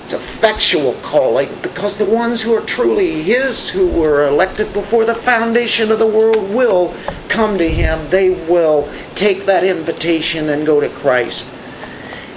[0.05, 5.15] It's effectual calling because the ones who are truly His, who were elected before the
[5.15, 6.95] foundation of the world, will
[7.31, 8.11] come to Him.
[8.11, 11.49] They will take that invitation and go to Christ.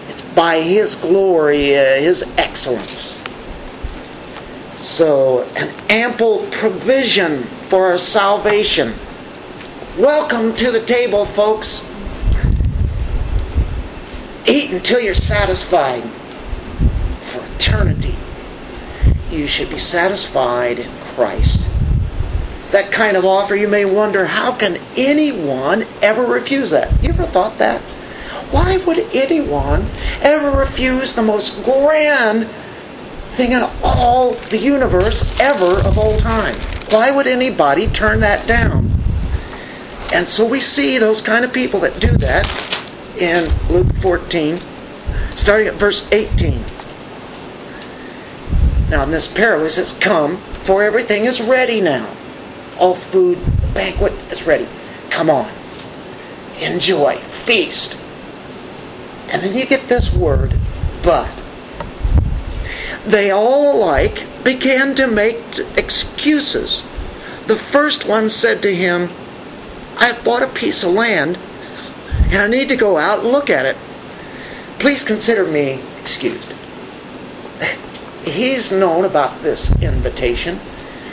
[0.08, 3.22] It's by His glory, uh, His excellence.
[4.78, 8.98] So, an ample provision for our salvation.
[9.98, 11.86] Welcome to the table, folks.
[14.48, 16.04] Eat until you're satisfied
[17.32, 18.16] for eternity.
[19.30, 21.66] You should be satisfied in Christ.
[22.72, 27.04] That kind of offer, you may wonder, how can anyone ever refuse that?
[27.04, 27.82] You ever thought that?
[28.52, 29.90] Why would anyone
[30.22, 32.50] ever refuse the most grand
[33.32, 36.58] thing in all the universe ever of all time?
[36.90, 38.94] Why would anybody turn that down?
[40.14, 42.46] And so we see those kind of people that do that
[43.18, 44.60] in Luke 14,
[45.36, 46.64] starting at verse 18.
[48.90, 52.16] Now, in this parable, it says, Come, for everything is ready now.
[52.80, 54.68] All food, the banquet is ready.
[55.10, 55.52] Come on.
[56.62, 57.18] Enjoy.
[57.46, 57.98] Feast.
[59.30, 60.58] And then you get this word,
[61.04, 61.30] but.
[63.06, 65.40] They all alike began to make
[65.78, 66.86] excuses.
[67.48, 69.10] The first one said to him,
[69.98, 71.38] I have bought a piece of land
[72.30, 73.78] and I need to go out and look at it.
[74.80, 76.54] Please consider me excused.
[78.24, 80.60] He's known about this invitation.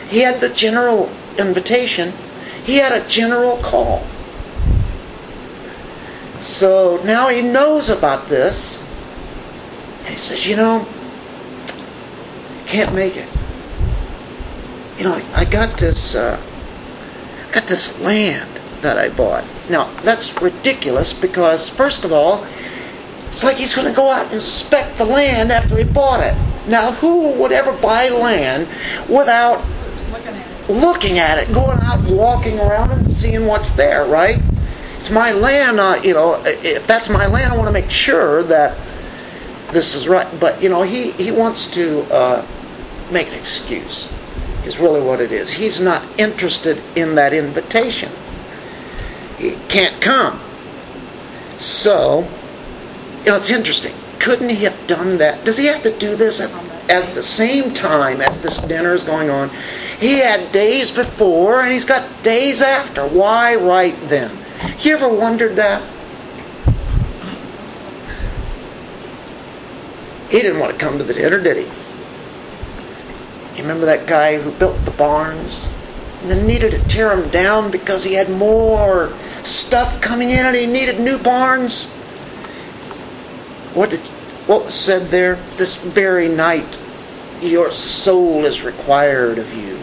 [0.09, 2.13] He had the general invitation.
[2.65, 4.05] He had a general call.
[6.41, 8.83] So now he knows about this.
[10.01, 10.87] And he says, you know,
[12.67, 13.29] can't make it.
[14.99, 16.41] You know, I got this, uh,
[17.53, 19.45] got this land that I bought.
[19.69, 22.47] Now, that's ridiculous because, first of all,
[23.27, 26.37] it's like he's going to go out and inspect the land after he bought it.
[26.69, 28.69] Now, who would ever buy land
[29.09, 29.65] without
[30.69, 34.41] looking at it, going out walking around and seeing what's there, right?
[34.97, 38.43] It's my land, uh, you know, if that's my land, I want to make sure
[38.45, 38.79] that
[39.73, 40.29] this is right.
[40.39, 42.47] But, you know, he, he wants to uh,
[43.11, 44.09] make an excuse,
[44.65, 45.51] is really what it is.
[45.51, 48.13] He's not interested in that invitation
[49.39, 50.41] he can't come.
[51.57, 52.21] So,
[53.21, 53.95] you know, it's interesting.
[54.19, 55.45] Couldn't he have done that?
[55.45, 56.51] Does he have to do this at,
[56.91, 59.51] at the same time as this dinner is going on?
[59.99, 63.07] He had days before and he's got days after.
[63.07, 64.39] Why right then?
[64.81, 65.83] You ever wondered that?
[70.31, 71.65] He didn't want to come to the dinner, did he?
[73.57, 75.69] You remember that guy who built the barns?
[76.25, 80.67] Then needed to tear him down because he had more stuff coming in and he
[80.67, 81.87] needed new barns.
[83.75, 84.01] What did
[84.47, 85.37] what was said there?
[85.57, 86.81] This very night
[87.41, 89.83] your soul is required of you.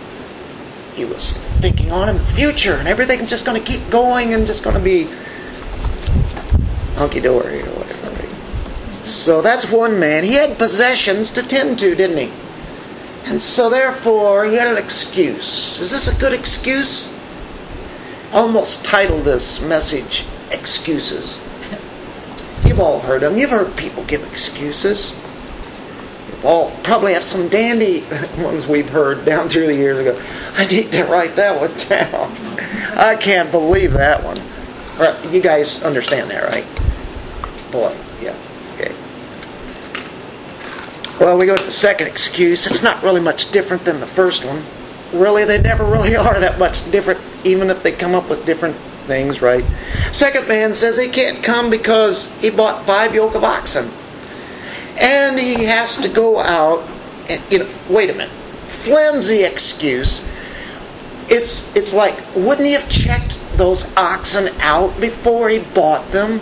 [0.96, 4.48] He was thinking on in the future and everything's just going to keep going and
[4.48, 5.10] just going to be
[6.96, 8.02] hunky dory or whatever.
[9.04, 10.24] So that's one man.
[10.24, 12.34] He had possessions to tend to, didn't he?
[13.26, 15.80] And so therefore he had an excuse.
[15.80, 17.14] Is this a good excuse?
[18.32, 21.42] almost titled this message Excuses.
[22.66, 23.38] You've all heard them.
[23.38, 25.16] You've heard people give excuses.
[26.28, 28.06] You've all probably have some dandy
[28.38, 30.22] ones we've heard down through the years ago.
[30.56, 32.32] I need to write that one down.
[32.98, 34.42] I can't believe that one.
[35.34, 36.66] You guys understand that, right?
[37.72, 38.38] Boy, yeah.
[38.74, 38.94] Okay.
[41.22, 42.68] Well, we go to the second excuse.
[42.68, 44.66] It's not really much different than the first one
[45.14, 48.78] really, they never really are that much different, even if they come up with different
[49.08, 49.66] things, right?
[50.12, 53.92] Second man says he can't come because he bought five yoke of oxen.
[54.98, 56.88] And he has to go out
[57.30, 58.32] and, you know, wait a minute.
[58.68, 60.24] Flimsy excuse.
[61.30, 66.42] It's, it's like, wouldn't he have checked those oxen out before he bought them?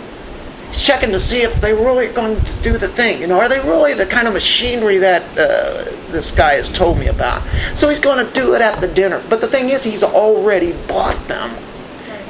[0.72, 3.20] Checking to see if they really are going to do the thing.
[3.20, 6.98] You know, are they really the kind of machinery that uh, this guy has told
[6.98, 7.42] me about?
[7.74, 9.22] So he's going to do it at the dinner.
[9.28, 11.56] But the thing is, he's already bought them.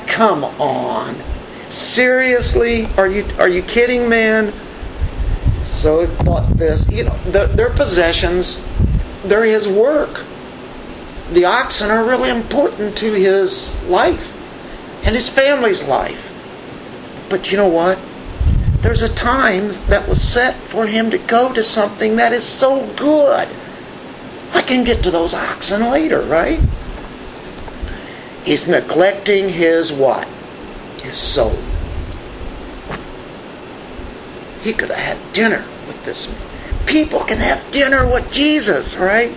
[0.06, 1.22] Come on.
[1.68, 2.86] Seriously?
[2.96, 4.52] Are you are you kidding, man?
[5.64, 6.88] So he bought this.
[6.90, 8.60] You know, the, their possessions,
[9.24, 10.24] they're his work.
[11.32, 14.32] The oxen are really important to his life
[15.04, 16.32] and his family's life.
[17.28, 17.98] But you know what?
[18.80, 22.86] There's a time that was set for him to go to something that is so
[22.94, 23.48] good.
[24.52, 26.60] I can get to those oxen later, right?
[28.42, 30.26] He's neglecting his what?
[31.02, 31.56] His soul.
[34.62, 36.86] He could have had dinner with this man.
[36.86, 39.36] People can have dinner with Jesus, right?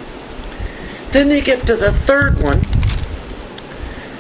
[1.12, 2.66] Then you get to the third one.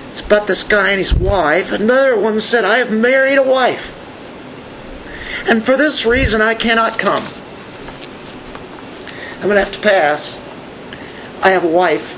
[0.09, 1.71] It's about this guy and his wife.
[1.71, 3.91] Another one said, I have married a wife.
[5.47, 7.27] And for this reason I cannot come.
[9.35, 10.41] I'm going to have to pass.
[11.41, 12.17] I have a wife.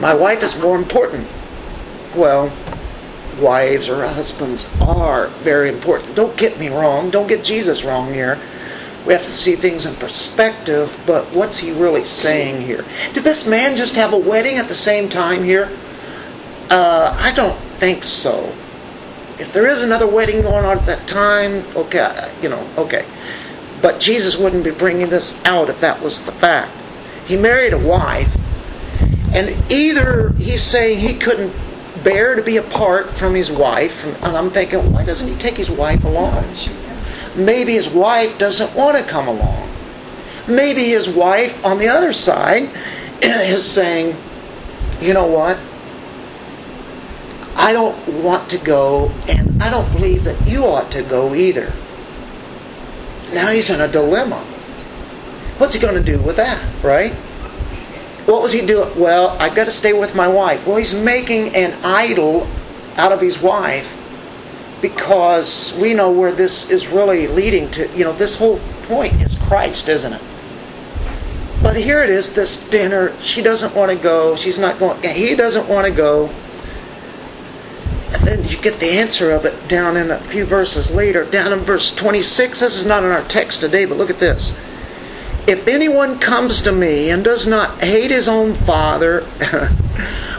[0.00, 1.28] My wife is more important.
[2.16, 2.50] Well,
[3.38, 6.14] wives or husbands are very important.
[6.14, 7.10] Don't get me wrong.
[7.10, 8.38] Don't get Jesus wrong here.
[9.06, 12.84] We have to see things in perspective, but what's he really saying here?
[13.14, 15.70] Did this man just have a wedding at the same time here?
[16.70, 18.54] Uh, I don't think so.
[19.38, 23.06] If there is another wedding going on at that time, okay, uh, you know, okay.
[23.80, 26.72] But Jesus wouldn't be bringing this out if that was the fact.
[27.26, 28.36] He married a wife,
[29.32, 31.54] and either he's saying he couldn't
[32.02, 35.70] bear to be apart from his wife, and I'm thinking, why doesn't he take his
[35.70, 36.54] wife along?
[37.36, 39.68] Maybe his wife doesn't want to come along.
[40.48, 42.70] Maybe his wife, on the other side,
[43.22, 44.16] is saying,
[45.00, 45.58] you know what?
[47.58, 51.72] I don't want to go, and I don't believe that you ought to go either.
[53.32, 54.46] Now he's in a dilemma.
[55.58, 57.14] What's he going to do with that, right?
[58.26, 58.98] What was he doing?
[58.98, 60.66] Well, I've got to stay with my wife.
[60.66, 62.46] Well, he's making an idol
[62.96, 63.98] out of his wife
[64.80, 67.88] because we know where this is really leading to.
[67.96, 70.22] You know, this whole point is Christ, isn't it?
[71.60, 73.20] But here it is, this dinner.
[73.20, 74.36] She doesn't want to go.
[74.36, 75.02] She's not going.
[75.02, 76.32] He doesn't want to go.
[78.58, 81.94] You get the answer of it down in a few verses later, down in verse
[81.94, 82.58] 26.
[82.58, 84.52] This is not in our text today, but look at this.
[85.46, 89.20] If anyone comes to me and does not hate his own father,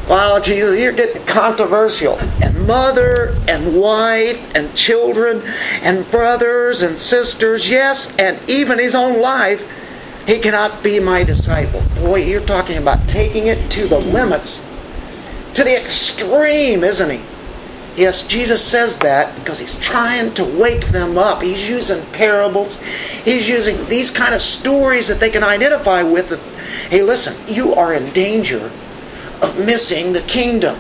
[0.10, 2.20] wow, Jesus, you're getting controversial.
[2.20, 5.42] And mother and wife and children
[5.82, 9.64] and brothers and sisters, yes, and even his own life,
[10.28, 11.86] he cannot be my disciple.
[11.96, 14.60] Boy, you're talking about taking it to the limits,
[15.54, 17.22] to the extreme, isn't he?
[18.00, 21.42] Yes, Jesus says that because he's trying to wake them up.
[21.42, 22.80] He's using parables.
[23.26, 26.32] He's using these kind of stories that they can identify with.
[26.90, 28.72] Hey, listen, you are in danger
[29.42, 30.80] of missing the kingdom.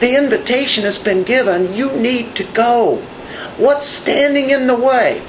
[0.00, 1.74] The invitation has been given.
[1.74, 2.96] You need to go.
[3.56, 5.22] What's standing in the way?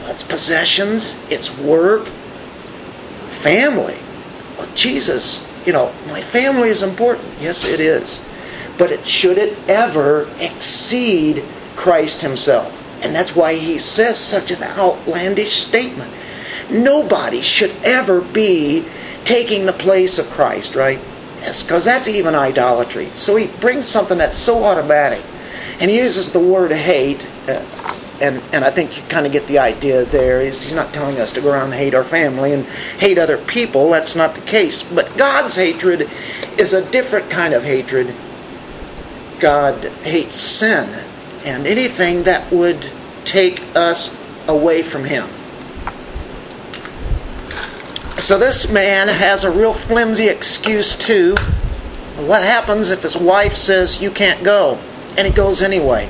[0.00, 2.06] Well, it's possessions, it's work,
[3.28, 3.96] family.
[4.58, 7.28] Well, Jesus, you know, my family is important.
[7.40, 8.22] Yes, it is
[8.78, 11.44] but it should it ever exceed
[11.76, 12.72] Christ himself.
[13.02, 16.12] And that's why he says such an outlandish statement.
[16.70, 18.86] Nobody should ever be
[19.24, 21.00] taking the place of Christ, right?
[21.38, 23.10] Because that's even idolatry.
[23.12, 25.24] So he brings something that's so automatic.
[25.80, 27.64] And he uses the word hate, uh,
[28.20, 30.42] and, and I think you kind of get the idea there.
[30.42, 32.66] He's, he's not telling us to go around and hate our family and
[32.98, 33.90] hate other people.
[33.90, 34.82] That's not the case.
[34.82, 36.10] But God's hatred
[36.58, 38.12] is a different kind of hatred
[39.40, 40.88] God hates sin
[41.44, 42.90] and anything that would
[43.24, 44.16] take us
[44.46, 45.28] away from Him.
[48.18, 51.36] So this man has a real flimsy excuse too.
[52.16, 54.74] What happens if his wife says, You can't go?
[55.16, 56.08] And he goes anyway.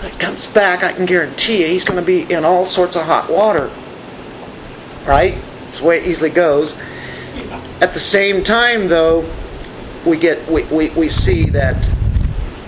[0.00, 2.94] When he comes back, I can guarantee you he's going to be in all sorts
[2.94, 3.70] of hot water.
[5.04, 5.42] Right?
[5.64, 6.72] It's the way it easily goes.
[7.80, 9.28] At the same time, though,
[10.06, 11.90] we get we, we, we see that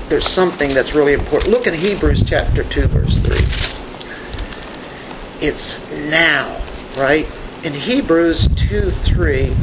[0.09, 1.51] there's something that's really important.
[1.51, 3.36] Look at Hebrews chapter 2, verse 3.
[5.41, 6.61] It's now,
[6.97, 7.28] right?
[7.62, 9.57] In Hebrews 2 3,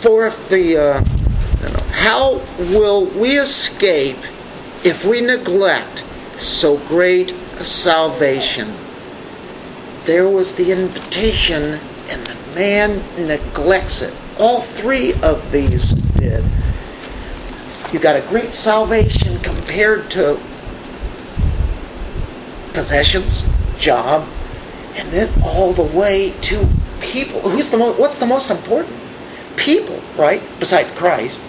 [0.00, 1.04] for if the, uh,
[1.90, 2.36] how
[2.72, 4.18] will we escape
[4.84, 6.04] if we neglect
[6.38, 8.76] so great a salvation?
[10.06, 11.74] There was the invitation,
[12.08, 14.14] and the man neglects it.
[14.38, 16.44] All three of these did.
[17.92, 20.40] You've got a great salvation compared to
[22.72, 23.44] possessions,
[23.78, 24.28] job,
[24.94, 26.68] and then all the way to
[27.00, 27.40] people.
[27.48, 27.98] Who's the most?
[27.98, 28.96] What's the most important?
[29.56, 30.42] People, right?
[30.60, 31.40] Besides Christ,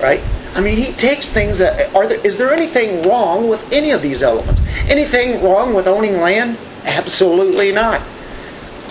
[0.00, 0.20] right?
[0.54, 2.20] I mean, he takes things that are there.
[2.20, 4.60] Is there anything wrong with any of these elements?
[4.88, 6.58] Anything wrong with owning land?
[6.84, 8.02] Absolutely not.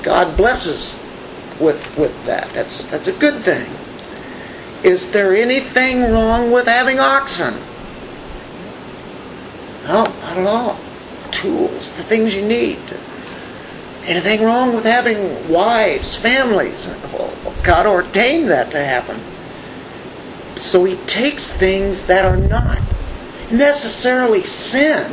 [0.03, 0.99] God blesses
[1.59, 2.51] with with that.
[2.53, 3.69] That's that's a good thing.
[4.84, 7.53] Is there anything wrong with having oxen?
[9.84, 10.79] No, not at all.
[11.32, 12.79] Tools, the things you need.
[14.03, 16.88] Anything wrong with having wives, families?
[17.63, 19.21] God ordained that to happen.
[20.55, 22.82] So he takes things that are not
[23.51, 25.11] necessarily sin.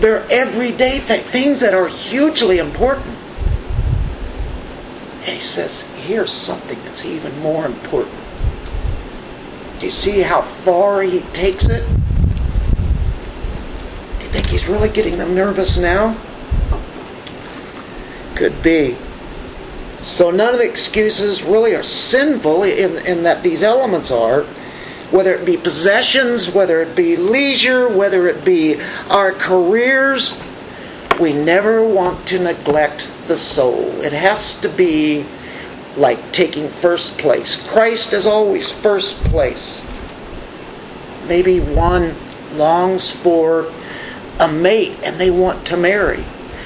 [0.00, 3.16] They're everyday things, things that are hugely important.
[5.20, 8.21] And he says, here's something that's even more important.
[9.82, 11.84] Do you see how far he takes it?
[14.20, 16.16] Do you think he's really getting them nervous now?
[18.36, 18.96] Could be.
[19.98, 24.44] So none of the excuses really are sinful in, in that these elements are,
[25.10, 30.36] whether it be possessions, whether it be leisure, whether it be our careers.
[31.18, 34.00] We never want to neglect the soul.
[34.00, 35.26] It has to be
[35.96, 37.62] like taking first place.
[37.68, 39.82] Christ is always first place.
[41.26, 42.16] Maybe one
[42.52, 43.72] longs for
[44.38, 46.24] a mate and they want to marry.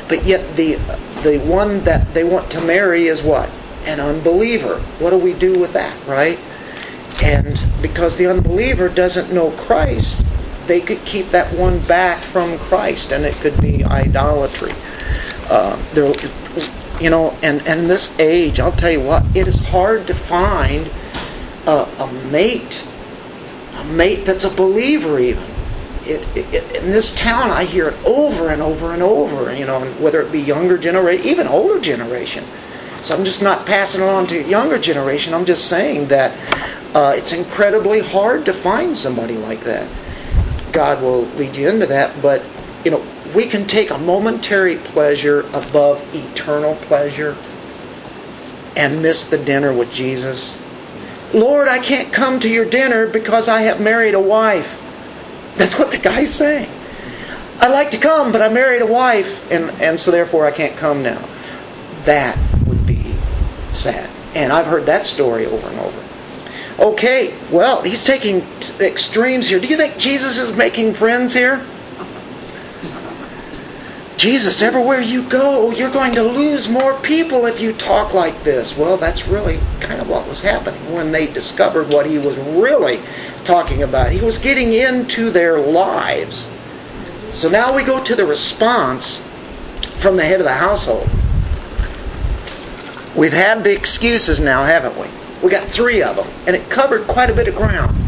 [0.09, 0.77] But yet the
[1.23, 3.51] the one that they want to marry is what?
[3.85, 4.81] An unbeliever.
[4.99, 6.39] What do we do with that, right?
[7.23, 10.23] And because the unbeliever doesn't know Christ,
[10.67, 14.75] they could keep that one back from Christ, and it could be idolatry.
[15.93, 16.15] There,
[17.01, 20.91] you know, and and this age, I'll tell you what, it is hard to find
[21.67, 22.85] a, a mate,
[23.75, 25.57] a mate that's a believer, even
[26.07, 29.55] it, it, in this town, I hear it over and over and over.
[29.55, 32.45] You know, whether it be younger generation, even older generation.
[33.01, 35.35] So I'm just not passing it on to younger generation.
[35.35, 36.33] I'm just saying that
[36.95, 39.89] uh, it's incredibly hard to find somebody like that.
[40.73, 42.43] God will lead you into that, but
[42.85, 43.05] you know,
[43.35, 47.37] we can take a momentary pleasure above eternal pleasure
[48.77, 50.57] and miss the dinner with Jesus.
[51.33, 54.79] Lord, I can't come to your dinner because I have married a wife.
[55.57, 56.71] That's what the guy's saying.
[57.59, 60.77] I'd like to come, but I married a wife, and, and so therefore I can't
[60.77, 61.27] come now.
[62.05, 63.15] That would be
[63.71, 64.11] sad.
[64.35, 66.05] And I've heard that story over and over.
[66.79, 68.43] Okay, well, he's taking
[68.79, 69.59] extremes here.
[69.59, 71.67] Do you think Jesus is making friends here?
[74.17, 78.75] Jesus, everywhere you go, you're going to lose more people if you talk like this.
[78.75, 83.03] Well, that's really kind of what was happening when they discovered what he was really
[83.45, 84.13] talking about.
[84.13, 86.49] He was getting into their lives.
[87.31, 89.23] So now we go to the response
[89.99, 91.11] from the head of the household.
[93.15, 95.09] We've had the excuses now, haven't we?
[95.43, 97.99] We got three of them, and it covered quite a bit of ground.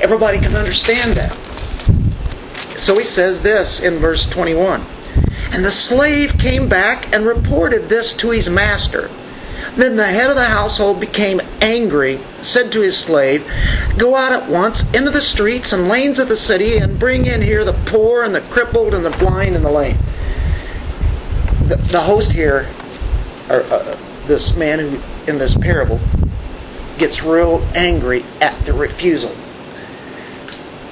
[0.00, 1.36] Everybody can understand that.
[2.78, 4.86] So he says this in verse 21
[5.52, 9.10] And the slave came back and reported this to his master.
[9.76, 13.44] Then the head of the household became angry, said to his slave,
[13.96, 17.42] Go out at once into the streets and lanes of the city and bring in
[17.42, 19.98] here the poor and the crippled and the blind and the lame.
[21.66, 22.68] The, host here,
[23.48, 26.00] or uh, this man who in this parable,
[26.98, 29.34] gets real angry at the refusal.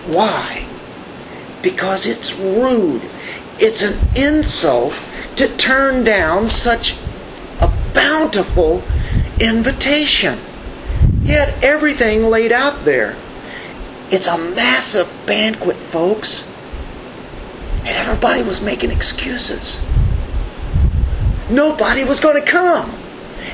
[0.07, 0.67] Why?
[1.63, 3.03] Because it's rude.
[3.63, 4.93] It's an insult
[5.37, 6.97] to turn down such
[7.61, 8.83] a bountiful
[9.39, 10.41] invitation.
[11.23, 13.17] He had everything laid out there.
[14.11, 16.45] It's a massive banquet, folks.
[17.85, 19.81] And everybody was making excuses.
[21.49, 22.91] Nobody was going to come.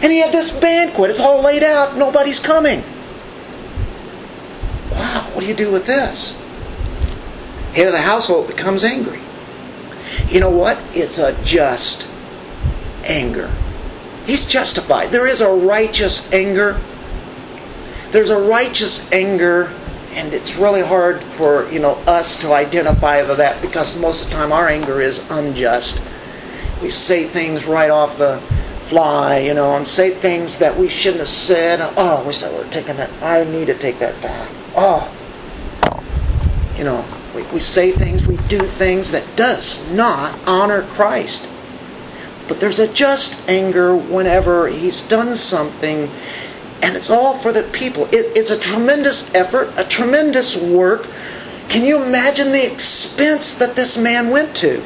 [0.00, 1.10] And he had this banquet.
[1.10, 1.98] It's all laid out.
[1.98, 2.82] Nobody's coming.
[4.90, 6.34] Wow, what do you do with this?
[7.74, 9.20] Head of the household becomes angry.
[10.28, 10.78] You know what?
[10.94, 12.08] It's a just
[13.04, 13.50] anger.
[14.26, 15.10] He's justified.
[15.10, 16.78] There is a righteous anger.
[18.10, 19.72] There's a righteous anger,
[20.12, 24.30] and it's really hard for you know us to identify with that because most of
[24.30, 26.02] the time our anger is unjust.
[26.82, 28.42] We say things right off the
[28.82, 31.80] fly, you know, and say things that we shouldn't have said.
[31.96, 33.10] Oh, we said we're taking that.
[33.22, 34.50] I need to take that back.
[34.76, 35.10] Oh,
[36.76, 37.04] you know,
[37.38, 41.46] we, we say things, we do things that does not honor Christ.
[42.48, 46.10] But there's a just anger whenever he's done something,
[46.82, 48.06] and it's all for the people.
[48.06, 51.08] It, it's a tremendous effort, a tremendous work.
[51.68, 54.82] Can you imagine the expense that this man went to?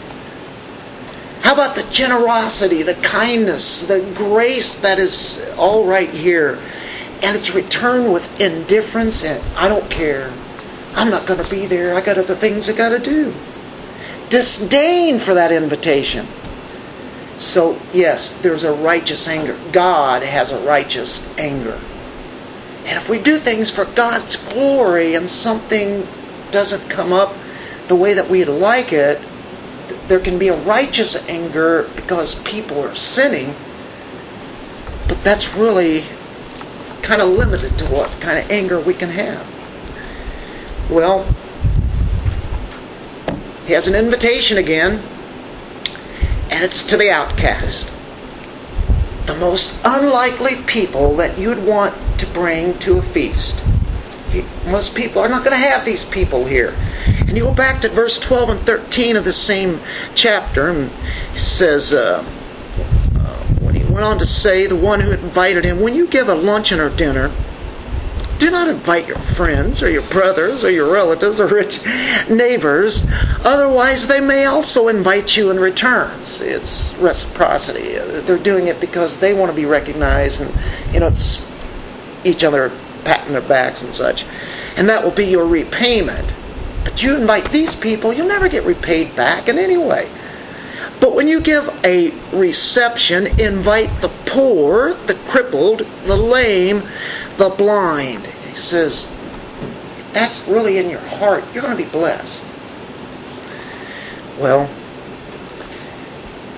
[1.41, 6.61] How about the generosity, the kindness, the grace that is all right here?
[7.23, 10.33] And it's returned with indifference and I don't care.
[10.95, 11.95] I'm not going to be there.
[11.95, 13.34] I got other things I got to do.
[14.28, 16.26] Disdain for that invitation.
[17.36, 19.59] So, yes, there's a righteous anger.
[19.72, 21.80] God has a righteous anger.
[22.84, 26.07] And if we do things for God's glory and something
[26.51, 27.34] doesn't come up
[27.88, 29.20] the way that we'd like it,
[30.09, 33.55] there can be a righteous anger because people are sinning,
[35.09, 36.05] but that's really
[37.03, 39.47] kind of limited to what kind of anger we can have.
[40.91, 41.24] Well,
[43.66, 45.03] he has an invitation again,
[46.51, 47.91] and it's to the outcast.
[49.26, 53.64] The most unlikely people that you'd want to bring to a feast.
[54.66, 56.74] Most people are not going to have these people here.
[57.07, 59.80] And you go back to verse 12 and 13 of the same
[60.14, 60.93] chapter, and
[61.33, 62.24] it says, uh,
[63.16, 66.28] uh, when he went on to say, the one who invited him, when you give
[66.28, 67.33] a luncheon or dinner,
[68.43, 71.80] do not invite your friends or your brothers or your relatives or rich
[72.28, 73.05] neighbors.
[73.45, 76.18] Otherwise, they may also invite you in return.
[76.20, 77.95] It's reciprocity.
[78.22, 80.53] They're doing it because they want to be recognized, and
[80.93, 81.47] you know, it's
[82.24, 84.24] each other patting their backs and such.
[84.76, 86.32] And that will be your repayment.
[86.82, 90.11] But you invite these people, you'll never get repaid back in any way.
[91.01, 96.83] But when you give a reception, invite the poor, the crippled, the lame,
[97.37, 98.26] the blind.
[98.26, 99.11] He says,
[99.99, 102.45] if that's really in your heart, you're going to be blessed.
[104.39, 104.68] Well,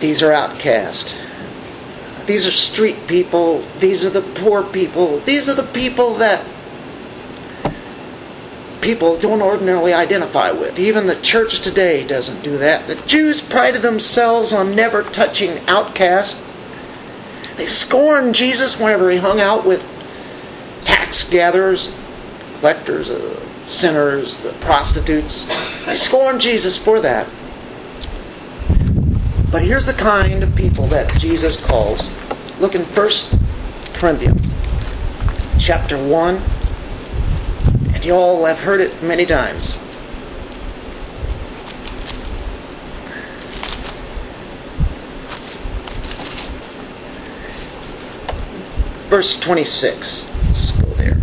[0.00, 1.16] these are outcasts.
[2.26, 3.64] These are street people.
[3.78, 5.20] These are the poor people.
[5.20, 6.46] These are the people that
[8.84, 10.78] people don't ordinarily identify with.
[10.78, 12.86] Even the church today doesn't do that.
[12.86, 16.38] The Jews prided themselves on never touching outcasts.
[17.56, 19.86] They scorned Jesus whenever he hung out with
[20.84, 21.90] tax gatherers,
[22.58, 25.46] collectors, uh, sinners, the prostitutes.
[25.86, 27.26] They scorned Jesus for that.
[29.50, 32.06] But here's the kind of people that Jesus calls.
[32.58, 33.10] Look in 1
[33.94, 34.42] Corinthians
[35.58, 36.42] chapter 1
[38.04, 39.78] you all have heard it many times.
[49.08, 50.24] Verse 26.
[50.44, 51.20] Let's go there.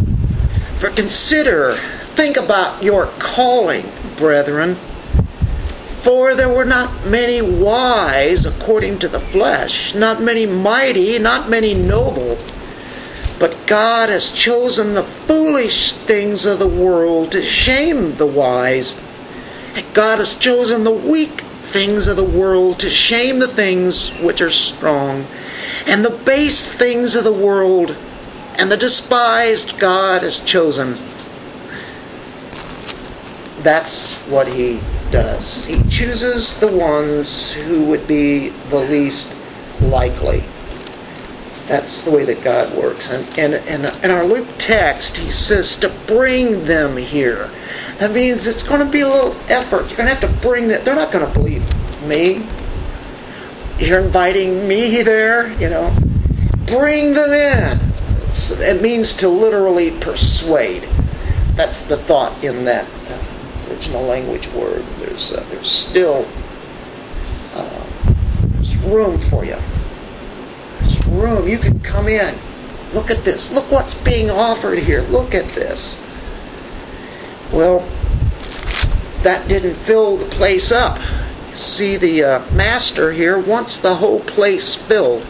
[0.79, 1.77] For consider,
[2.15, 4.77] think about your calling, brethren.
[6.01, 11.73] For there were not many wise according to the flesh, not many mighty, not many
[11.73, 12.37] noble.
[13.41, 18.95] But God has chosen the foolish things of the world to shame the wise.
[19.73, 24.41] And God has chosen the weak things of the world to shame the things which
[24.41, 25.25] are strong.
[25.87, 27.97] And the base things of the world
[28.59, 30.99] and the despised God has chosen.
[33.63, 35.65] That's what He does.
[35.65, 39.35] He chooses the ones who would be the least
[39.81, 40.43] likely.
[41.71, 43.11] That's the way that God works.
[43.11, 47.49] And, and, and in our Luke text, he says to bring them here.
[47.97, 49.87] That means it's going to be a little effort.
[49.87, 50.83] You're going to have to bring that.
[50.83, 51.63] They're not going to believe
[52.03, 52.45] me.
[53.79, 55.95] You're inviting me there, you know.
[56.65, 57.79] Bring them in.
[58.23, 60.83] It's, it means to literally persuade.
[61.55, 64.83] That's the thought in that uh, original language word.
[64.99, 66.27] There's, uh, there's still
[67.53, 67.87] uh,
[68.41, 69.55] there's room for you
[71.11, 71.47] room.
[71.47, 72.39] You can come in.
[72.93, 73.51] Look at this.
[73.51, 75.01] Look what's being offered here.
[75.03, 75.99] Look at this.
[77.51, 77.79] Well,
[79.23, 80.99] that didn't fill the place up.
[81.49, 85.25] You see, the uh, master here wants the whole place filled.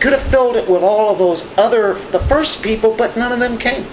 [0.00, 3.38] Could have filled it with all of those other, the first people, but none of
[3.40, 3.86] them came.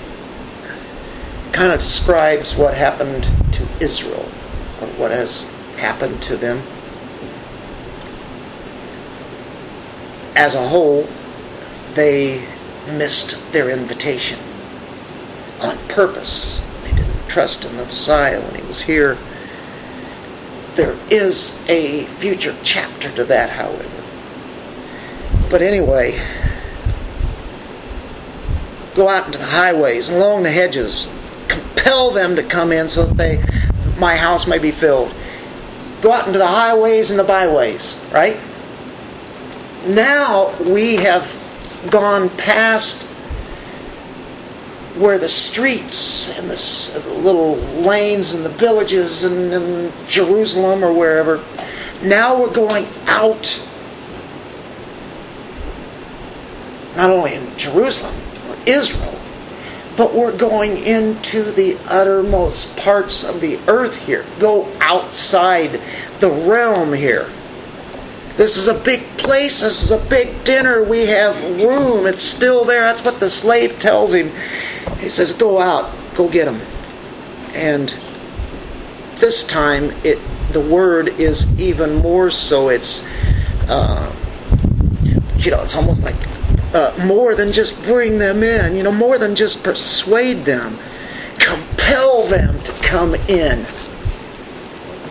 [1.54, 3.24] Kind of describes what happened
[3.54, 4.30] to Israel,
[4.82, 5.44] or what has
[5.78, 6.62] happened to them
[10.36, 11.08] as a whole,
[11.94, 12.48] they
[12.88, 14.40] missed their invitation
[15.60, 16.62] on purpose.
[16.84, 19.18] They didn't trust in the Messiah when he was here.
[20.76, 23.90] There is a future chapter to that, however.
[25.50, 26.14] But anyway,
[28.96, 31.10] go out into the highways and along the hedges,
[31.50, 33.44] compel them to come in so that they,
[33.98, 35.14] my house may be filled.
[36.02, 38.40] Go out into the highways and the byways, right?
[39.86, 41.32] Now we have
[41.90, 43.04] gone past
[44.96, 51.44] where the streets and the little lanes and the villages and, and Jerusalem or wherever,
[52.04, 53.66] Now we're going out,
[56.96, 58.16] not only in Jerusalem
[58.50, 59.18] or Israel,
[59.96, 64.26] but we're going into the uttermost parts of the earth here.
[64.40, 65.82] Go outside
[66.20, 67.32] the realm here.
[68.38, 69.62] This is a big place.
[69.62, 70.84] This is a big dinner.
[70.84, 72.06] We have room.
[72.06, 72.82] It's still there.
[72.82, 74.32] That's what the slave tells him.
[75.00, 75.94] He says, Go out.
[76.16, 76.62] Go get them.
[77.54, 77.94] And
[79.20, 80.18] this time, it
[80.52, 82.70] the word is even more so.
[82.70, 83.06] It's,
[83.68, 84.14] uh,
[85.38, 86.16] you know, it's almost like
[86.74, 90.78] uh, more than just bring them in, you know, more than just persuade them,
[91.40, 93.66] compel them to come in.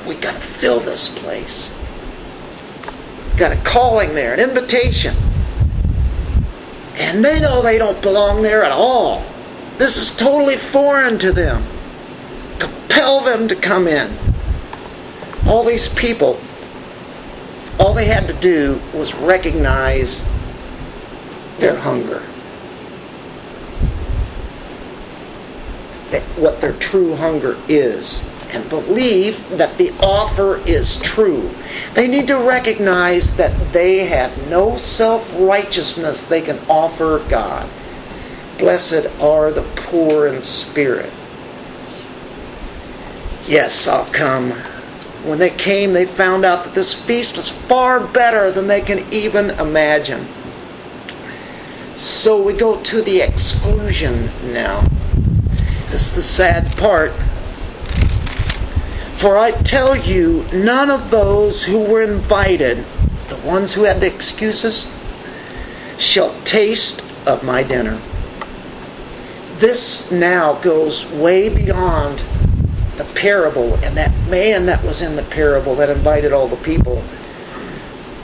[0.07, 1.75] We got to fill this place.
[3.41, 5.17] Got a calling there, an invitation.
[6.97, 9.25] And they know they don't belong there at all.
[9.79, 11.65] This is totally foreign to them.
[12.59, 14.15] Compel them to come in.
[15.47, 16.39] All these people,
[17.79, 20.21] all they had to do was recognize
[21.61, 22.21] their hunger.
[26.37, 28.23] What their true hunger is.
[28.53, 31.55] And believe that the offer is true.
[31.95, 37.71] They need to recognize that they have no self righteousness they can offer God.
[38.59, 41.13] Blessed are the poor in spirit.
[43.47, 44.51] Yes, I'll come.
[45.25, 49.13] When they came, they found out that this feast was far better than they can
[49.13, 50.27] even imagine.
[51.97, 54.89] So we go to the exclusion now.
[55.91, 57.13] This is the sad part.
[59.21, 62.87] For I tell you, none of those who were invited,
[63.29, 64.91] the ones who had the excuses,
[65.99, 68.01] shall taste of my dinner.
[69.59, 72.25] This now goes way beyond
[72.97, 77.05] the parable and that man that was in the parable that invited all the people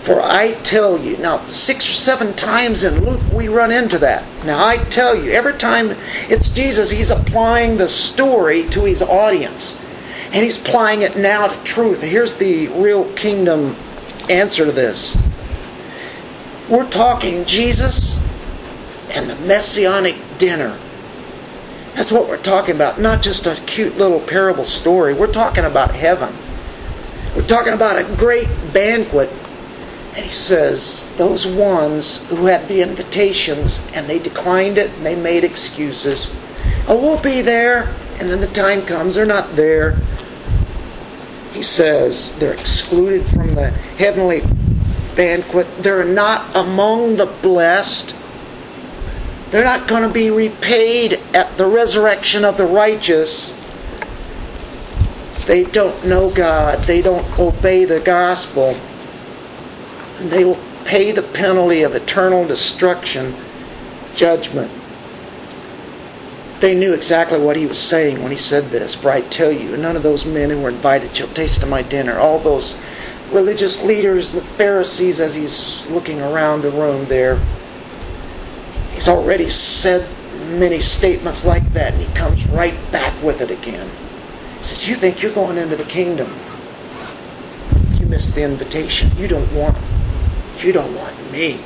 [0.06, 4.24] for I tell you, now six or seven times in Luke we run into that.
[4.44, 5.96] Now I tell you, every time
[6.28, 9.76] it's Jesus, he's applying the story to his audience.
[10.36, 12.02] And he's applying it now to truth.
[12.02, 13.74] Here's the real kingdom
[14.28, 15.16] answer to this.
[16.68, 18.20] We're talking Jesus
[19.08, 20.78] and the messianic dinner.
[21.94, 25.14] That's what we're talking about, not just a cute little parable story.
[25.14, 26.36] We're talking about heaven.
[27.34, 33.82] We're talking about a great banquet and he says, those ones who had the invitations
[33.94, 36.36] and they declined it and they made excuses.
[36.88, 37.84] Oh, we'll be there.
[38.18, 39.98] And then the time comes, they're not there.
[41.56, 44.42] He says they're excluded from the heavenly
[45.16, 45.66] banquet.
[45.82, 48.14] They're not among the blessed.
[49.50, 53.54] They're not going to be repaid at the resurrection of the righteous.
[55.46, 56.84] They don't know God.
[56.86, 58.76] They don't obey the gospel
[60.18, 63.34] and they will pay the penalty of eternal destruction,
[64.14, 64.70] judgment.
[66.60, 68.94] They knew exactly what he was saying when he said this.
[68.94, 71.82] For I tell you, none of those men who were invited shall taste of my
[71.82, 72.18] dinner.
[72.18, 72.78] All those
[73.30, 77.38] religious leaders, the Pharisees, as he's looking around the room there,
[78.92, 80.08] he's already said
[80.48, 83.90] many statements like that, and he comes right back with it again.
[84.56, 86.34] He says, You think you're going into the kingdom?
[87.98, 89.14] You missed the invitation.
[89.16, 89.76] You don't want
[90.62, 91.60] you don't want me.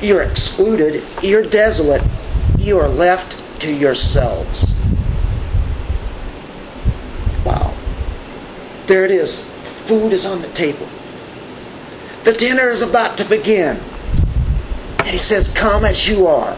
[0.00, 1.02] You're excluded.
[1.22, 2.02] You're desolate.
[2.60, 4.74] You are left to yourselves.
[7.42, 7.74] Wow.
[8.86, 9.50] There it is.
[9.86, 10.86] Food is on the table.
[12.24, 13.80] The dinner is about to begin.
[14.98, 16.54] And he says, Come as you are.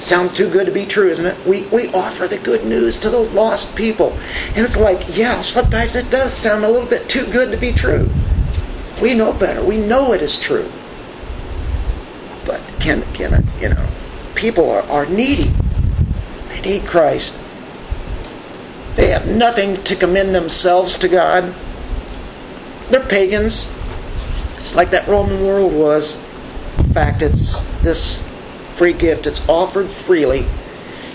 [0.00, 1.46] Sounds too good to be true, isn't it?
[1.46, 4.18] We, we offer the good news to those lost people.
[4.56, 7.72] And it's like, yeah, sometimes it does sound a little bit too good to be
[7.72, 8.10] true.
[9.02, 9.62] We know better.
[9.62, 10.72] We know it is true.
[12.82, 13.88] Can, can you know,
[14.34, 15.54] people are, are needy.
[16.48, 17.32] They need Christ.
[18.96, 21.54] They have nothing to commend themselves to God.
[22.90, 23.68] They're pagans.
[24.56, 26.16] It's like that Roman world was.
[26.78, 28.20] In fact, it's this
[28.74, 29.26] free gift.
[29.28, 30.44] It's offered freely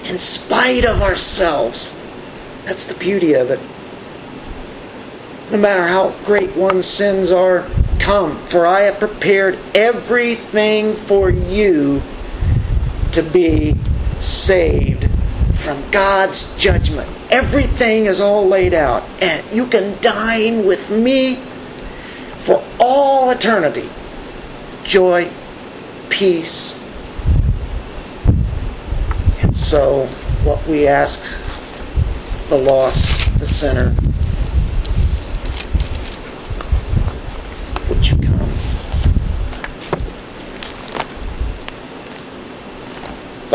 [0.05, 1.93] in spite of ourselves.
[2.63, 3.59] That's the beauty of it.
[5.51, 7.69] No matter how great one's sins are,
[8.07, 12.01] come, for I have prepared everything for you
[13.11, 13.75] to be
[14.17, 15.09] saved
[15.55, 17.09] from God's judgment.
[17.29, 21.35] Everything is all laid out, and you can dine with me
[22.45, 23.89] for all eternity.
[24.85, 25.29] Joy,
[26.07, 26.79] peace,
[29.41, 30.07] And so,
[30.45, 31.37] what we ask
[32.47, 33.93] the lost, the sinner.
[37.89, 38.51] Would you come?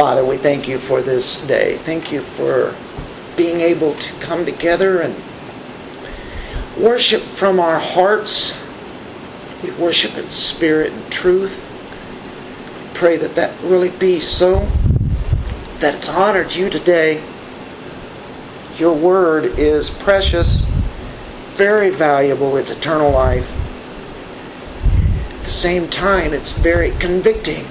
[0.02, 1.78] Father, we thank you for this day.
[1.84, 2.74] Thank you for
[3.36, 5.14] being able to come together and
[6.76, 8.52] worship from our hearts.
[9.62, 11.56] We worship in spirit and truth.
[12.94, 14.68] Pray that that really be so,
[15.78, 17.22] that it's honored you today.
[18.78, 20.64] Your word is precious,
[21.54, 22.56] very valuable.
[22.56, 23.48] It's eternal life.
[24.82, 27.64] At the same time, it's very convicting.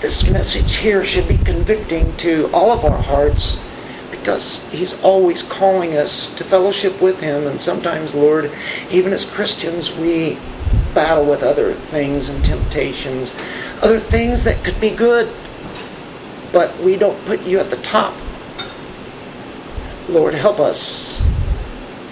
[0.00, 3.60] This message here should be convicting to all of our hearts
[4.10, 7.46] because He's always calling us to fellowship with Him.
[7.46, 8.50] And sometimes, Lord,
[8.90, 10.38] even as Christians, we
[10.94, 13.34] battle with other things and temptations,
[13.82, 15.30] other things that could be good,
[16.50, 18.18] but we don't put you at the top.
[20.08, 21.22] Lord, help us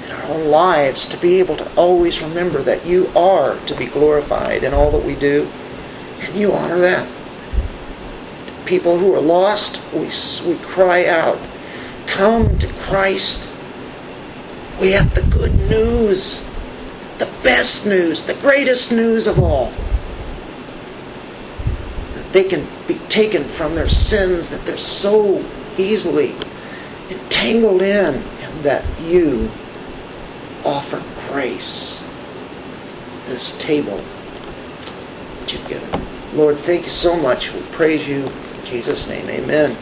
[0.05, 3.86] in our own lives to be able to always remember that you are to be
[3.86, 5.51] glorified in all that we do,
[6.20, 7.09] and you honor that.
[8.69, 10.11] People who are lost, we,
[10.47, 11.39] we cry out,
[12.07, 13.49] Come to Christ.
[14.79, 16.43] We have the good news,
[17.16, 19.73] the best news, the greatest news of all.
[22.12, 25.43] That they can be taken from their sins that they're so
[25.79, 26.35] easily
[27.09, 29.51] entangled in, and that you
[30.66, 32.05] offer grace.
[33.25, 34.05] This table
[35.41, 36.37] that you've given.
[36.37, 37.55] Lord, thank you so much.
[37.55, 38.29] We praise you.
[38.69, 39.79] Jesus' name, amen.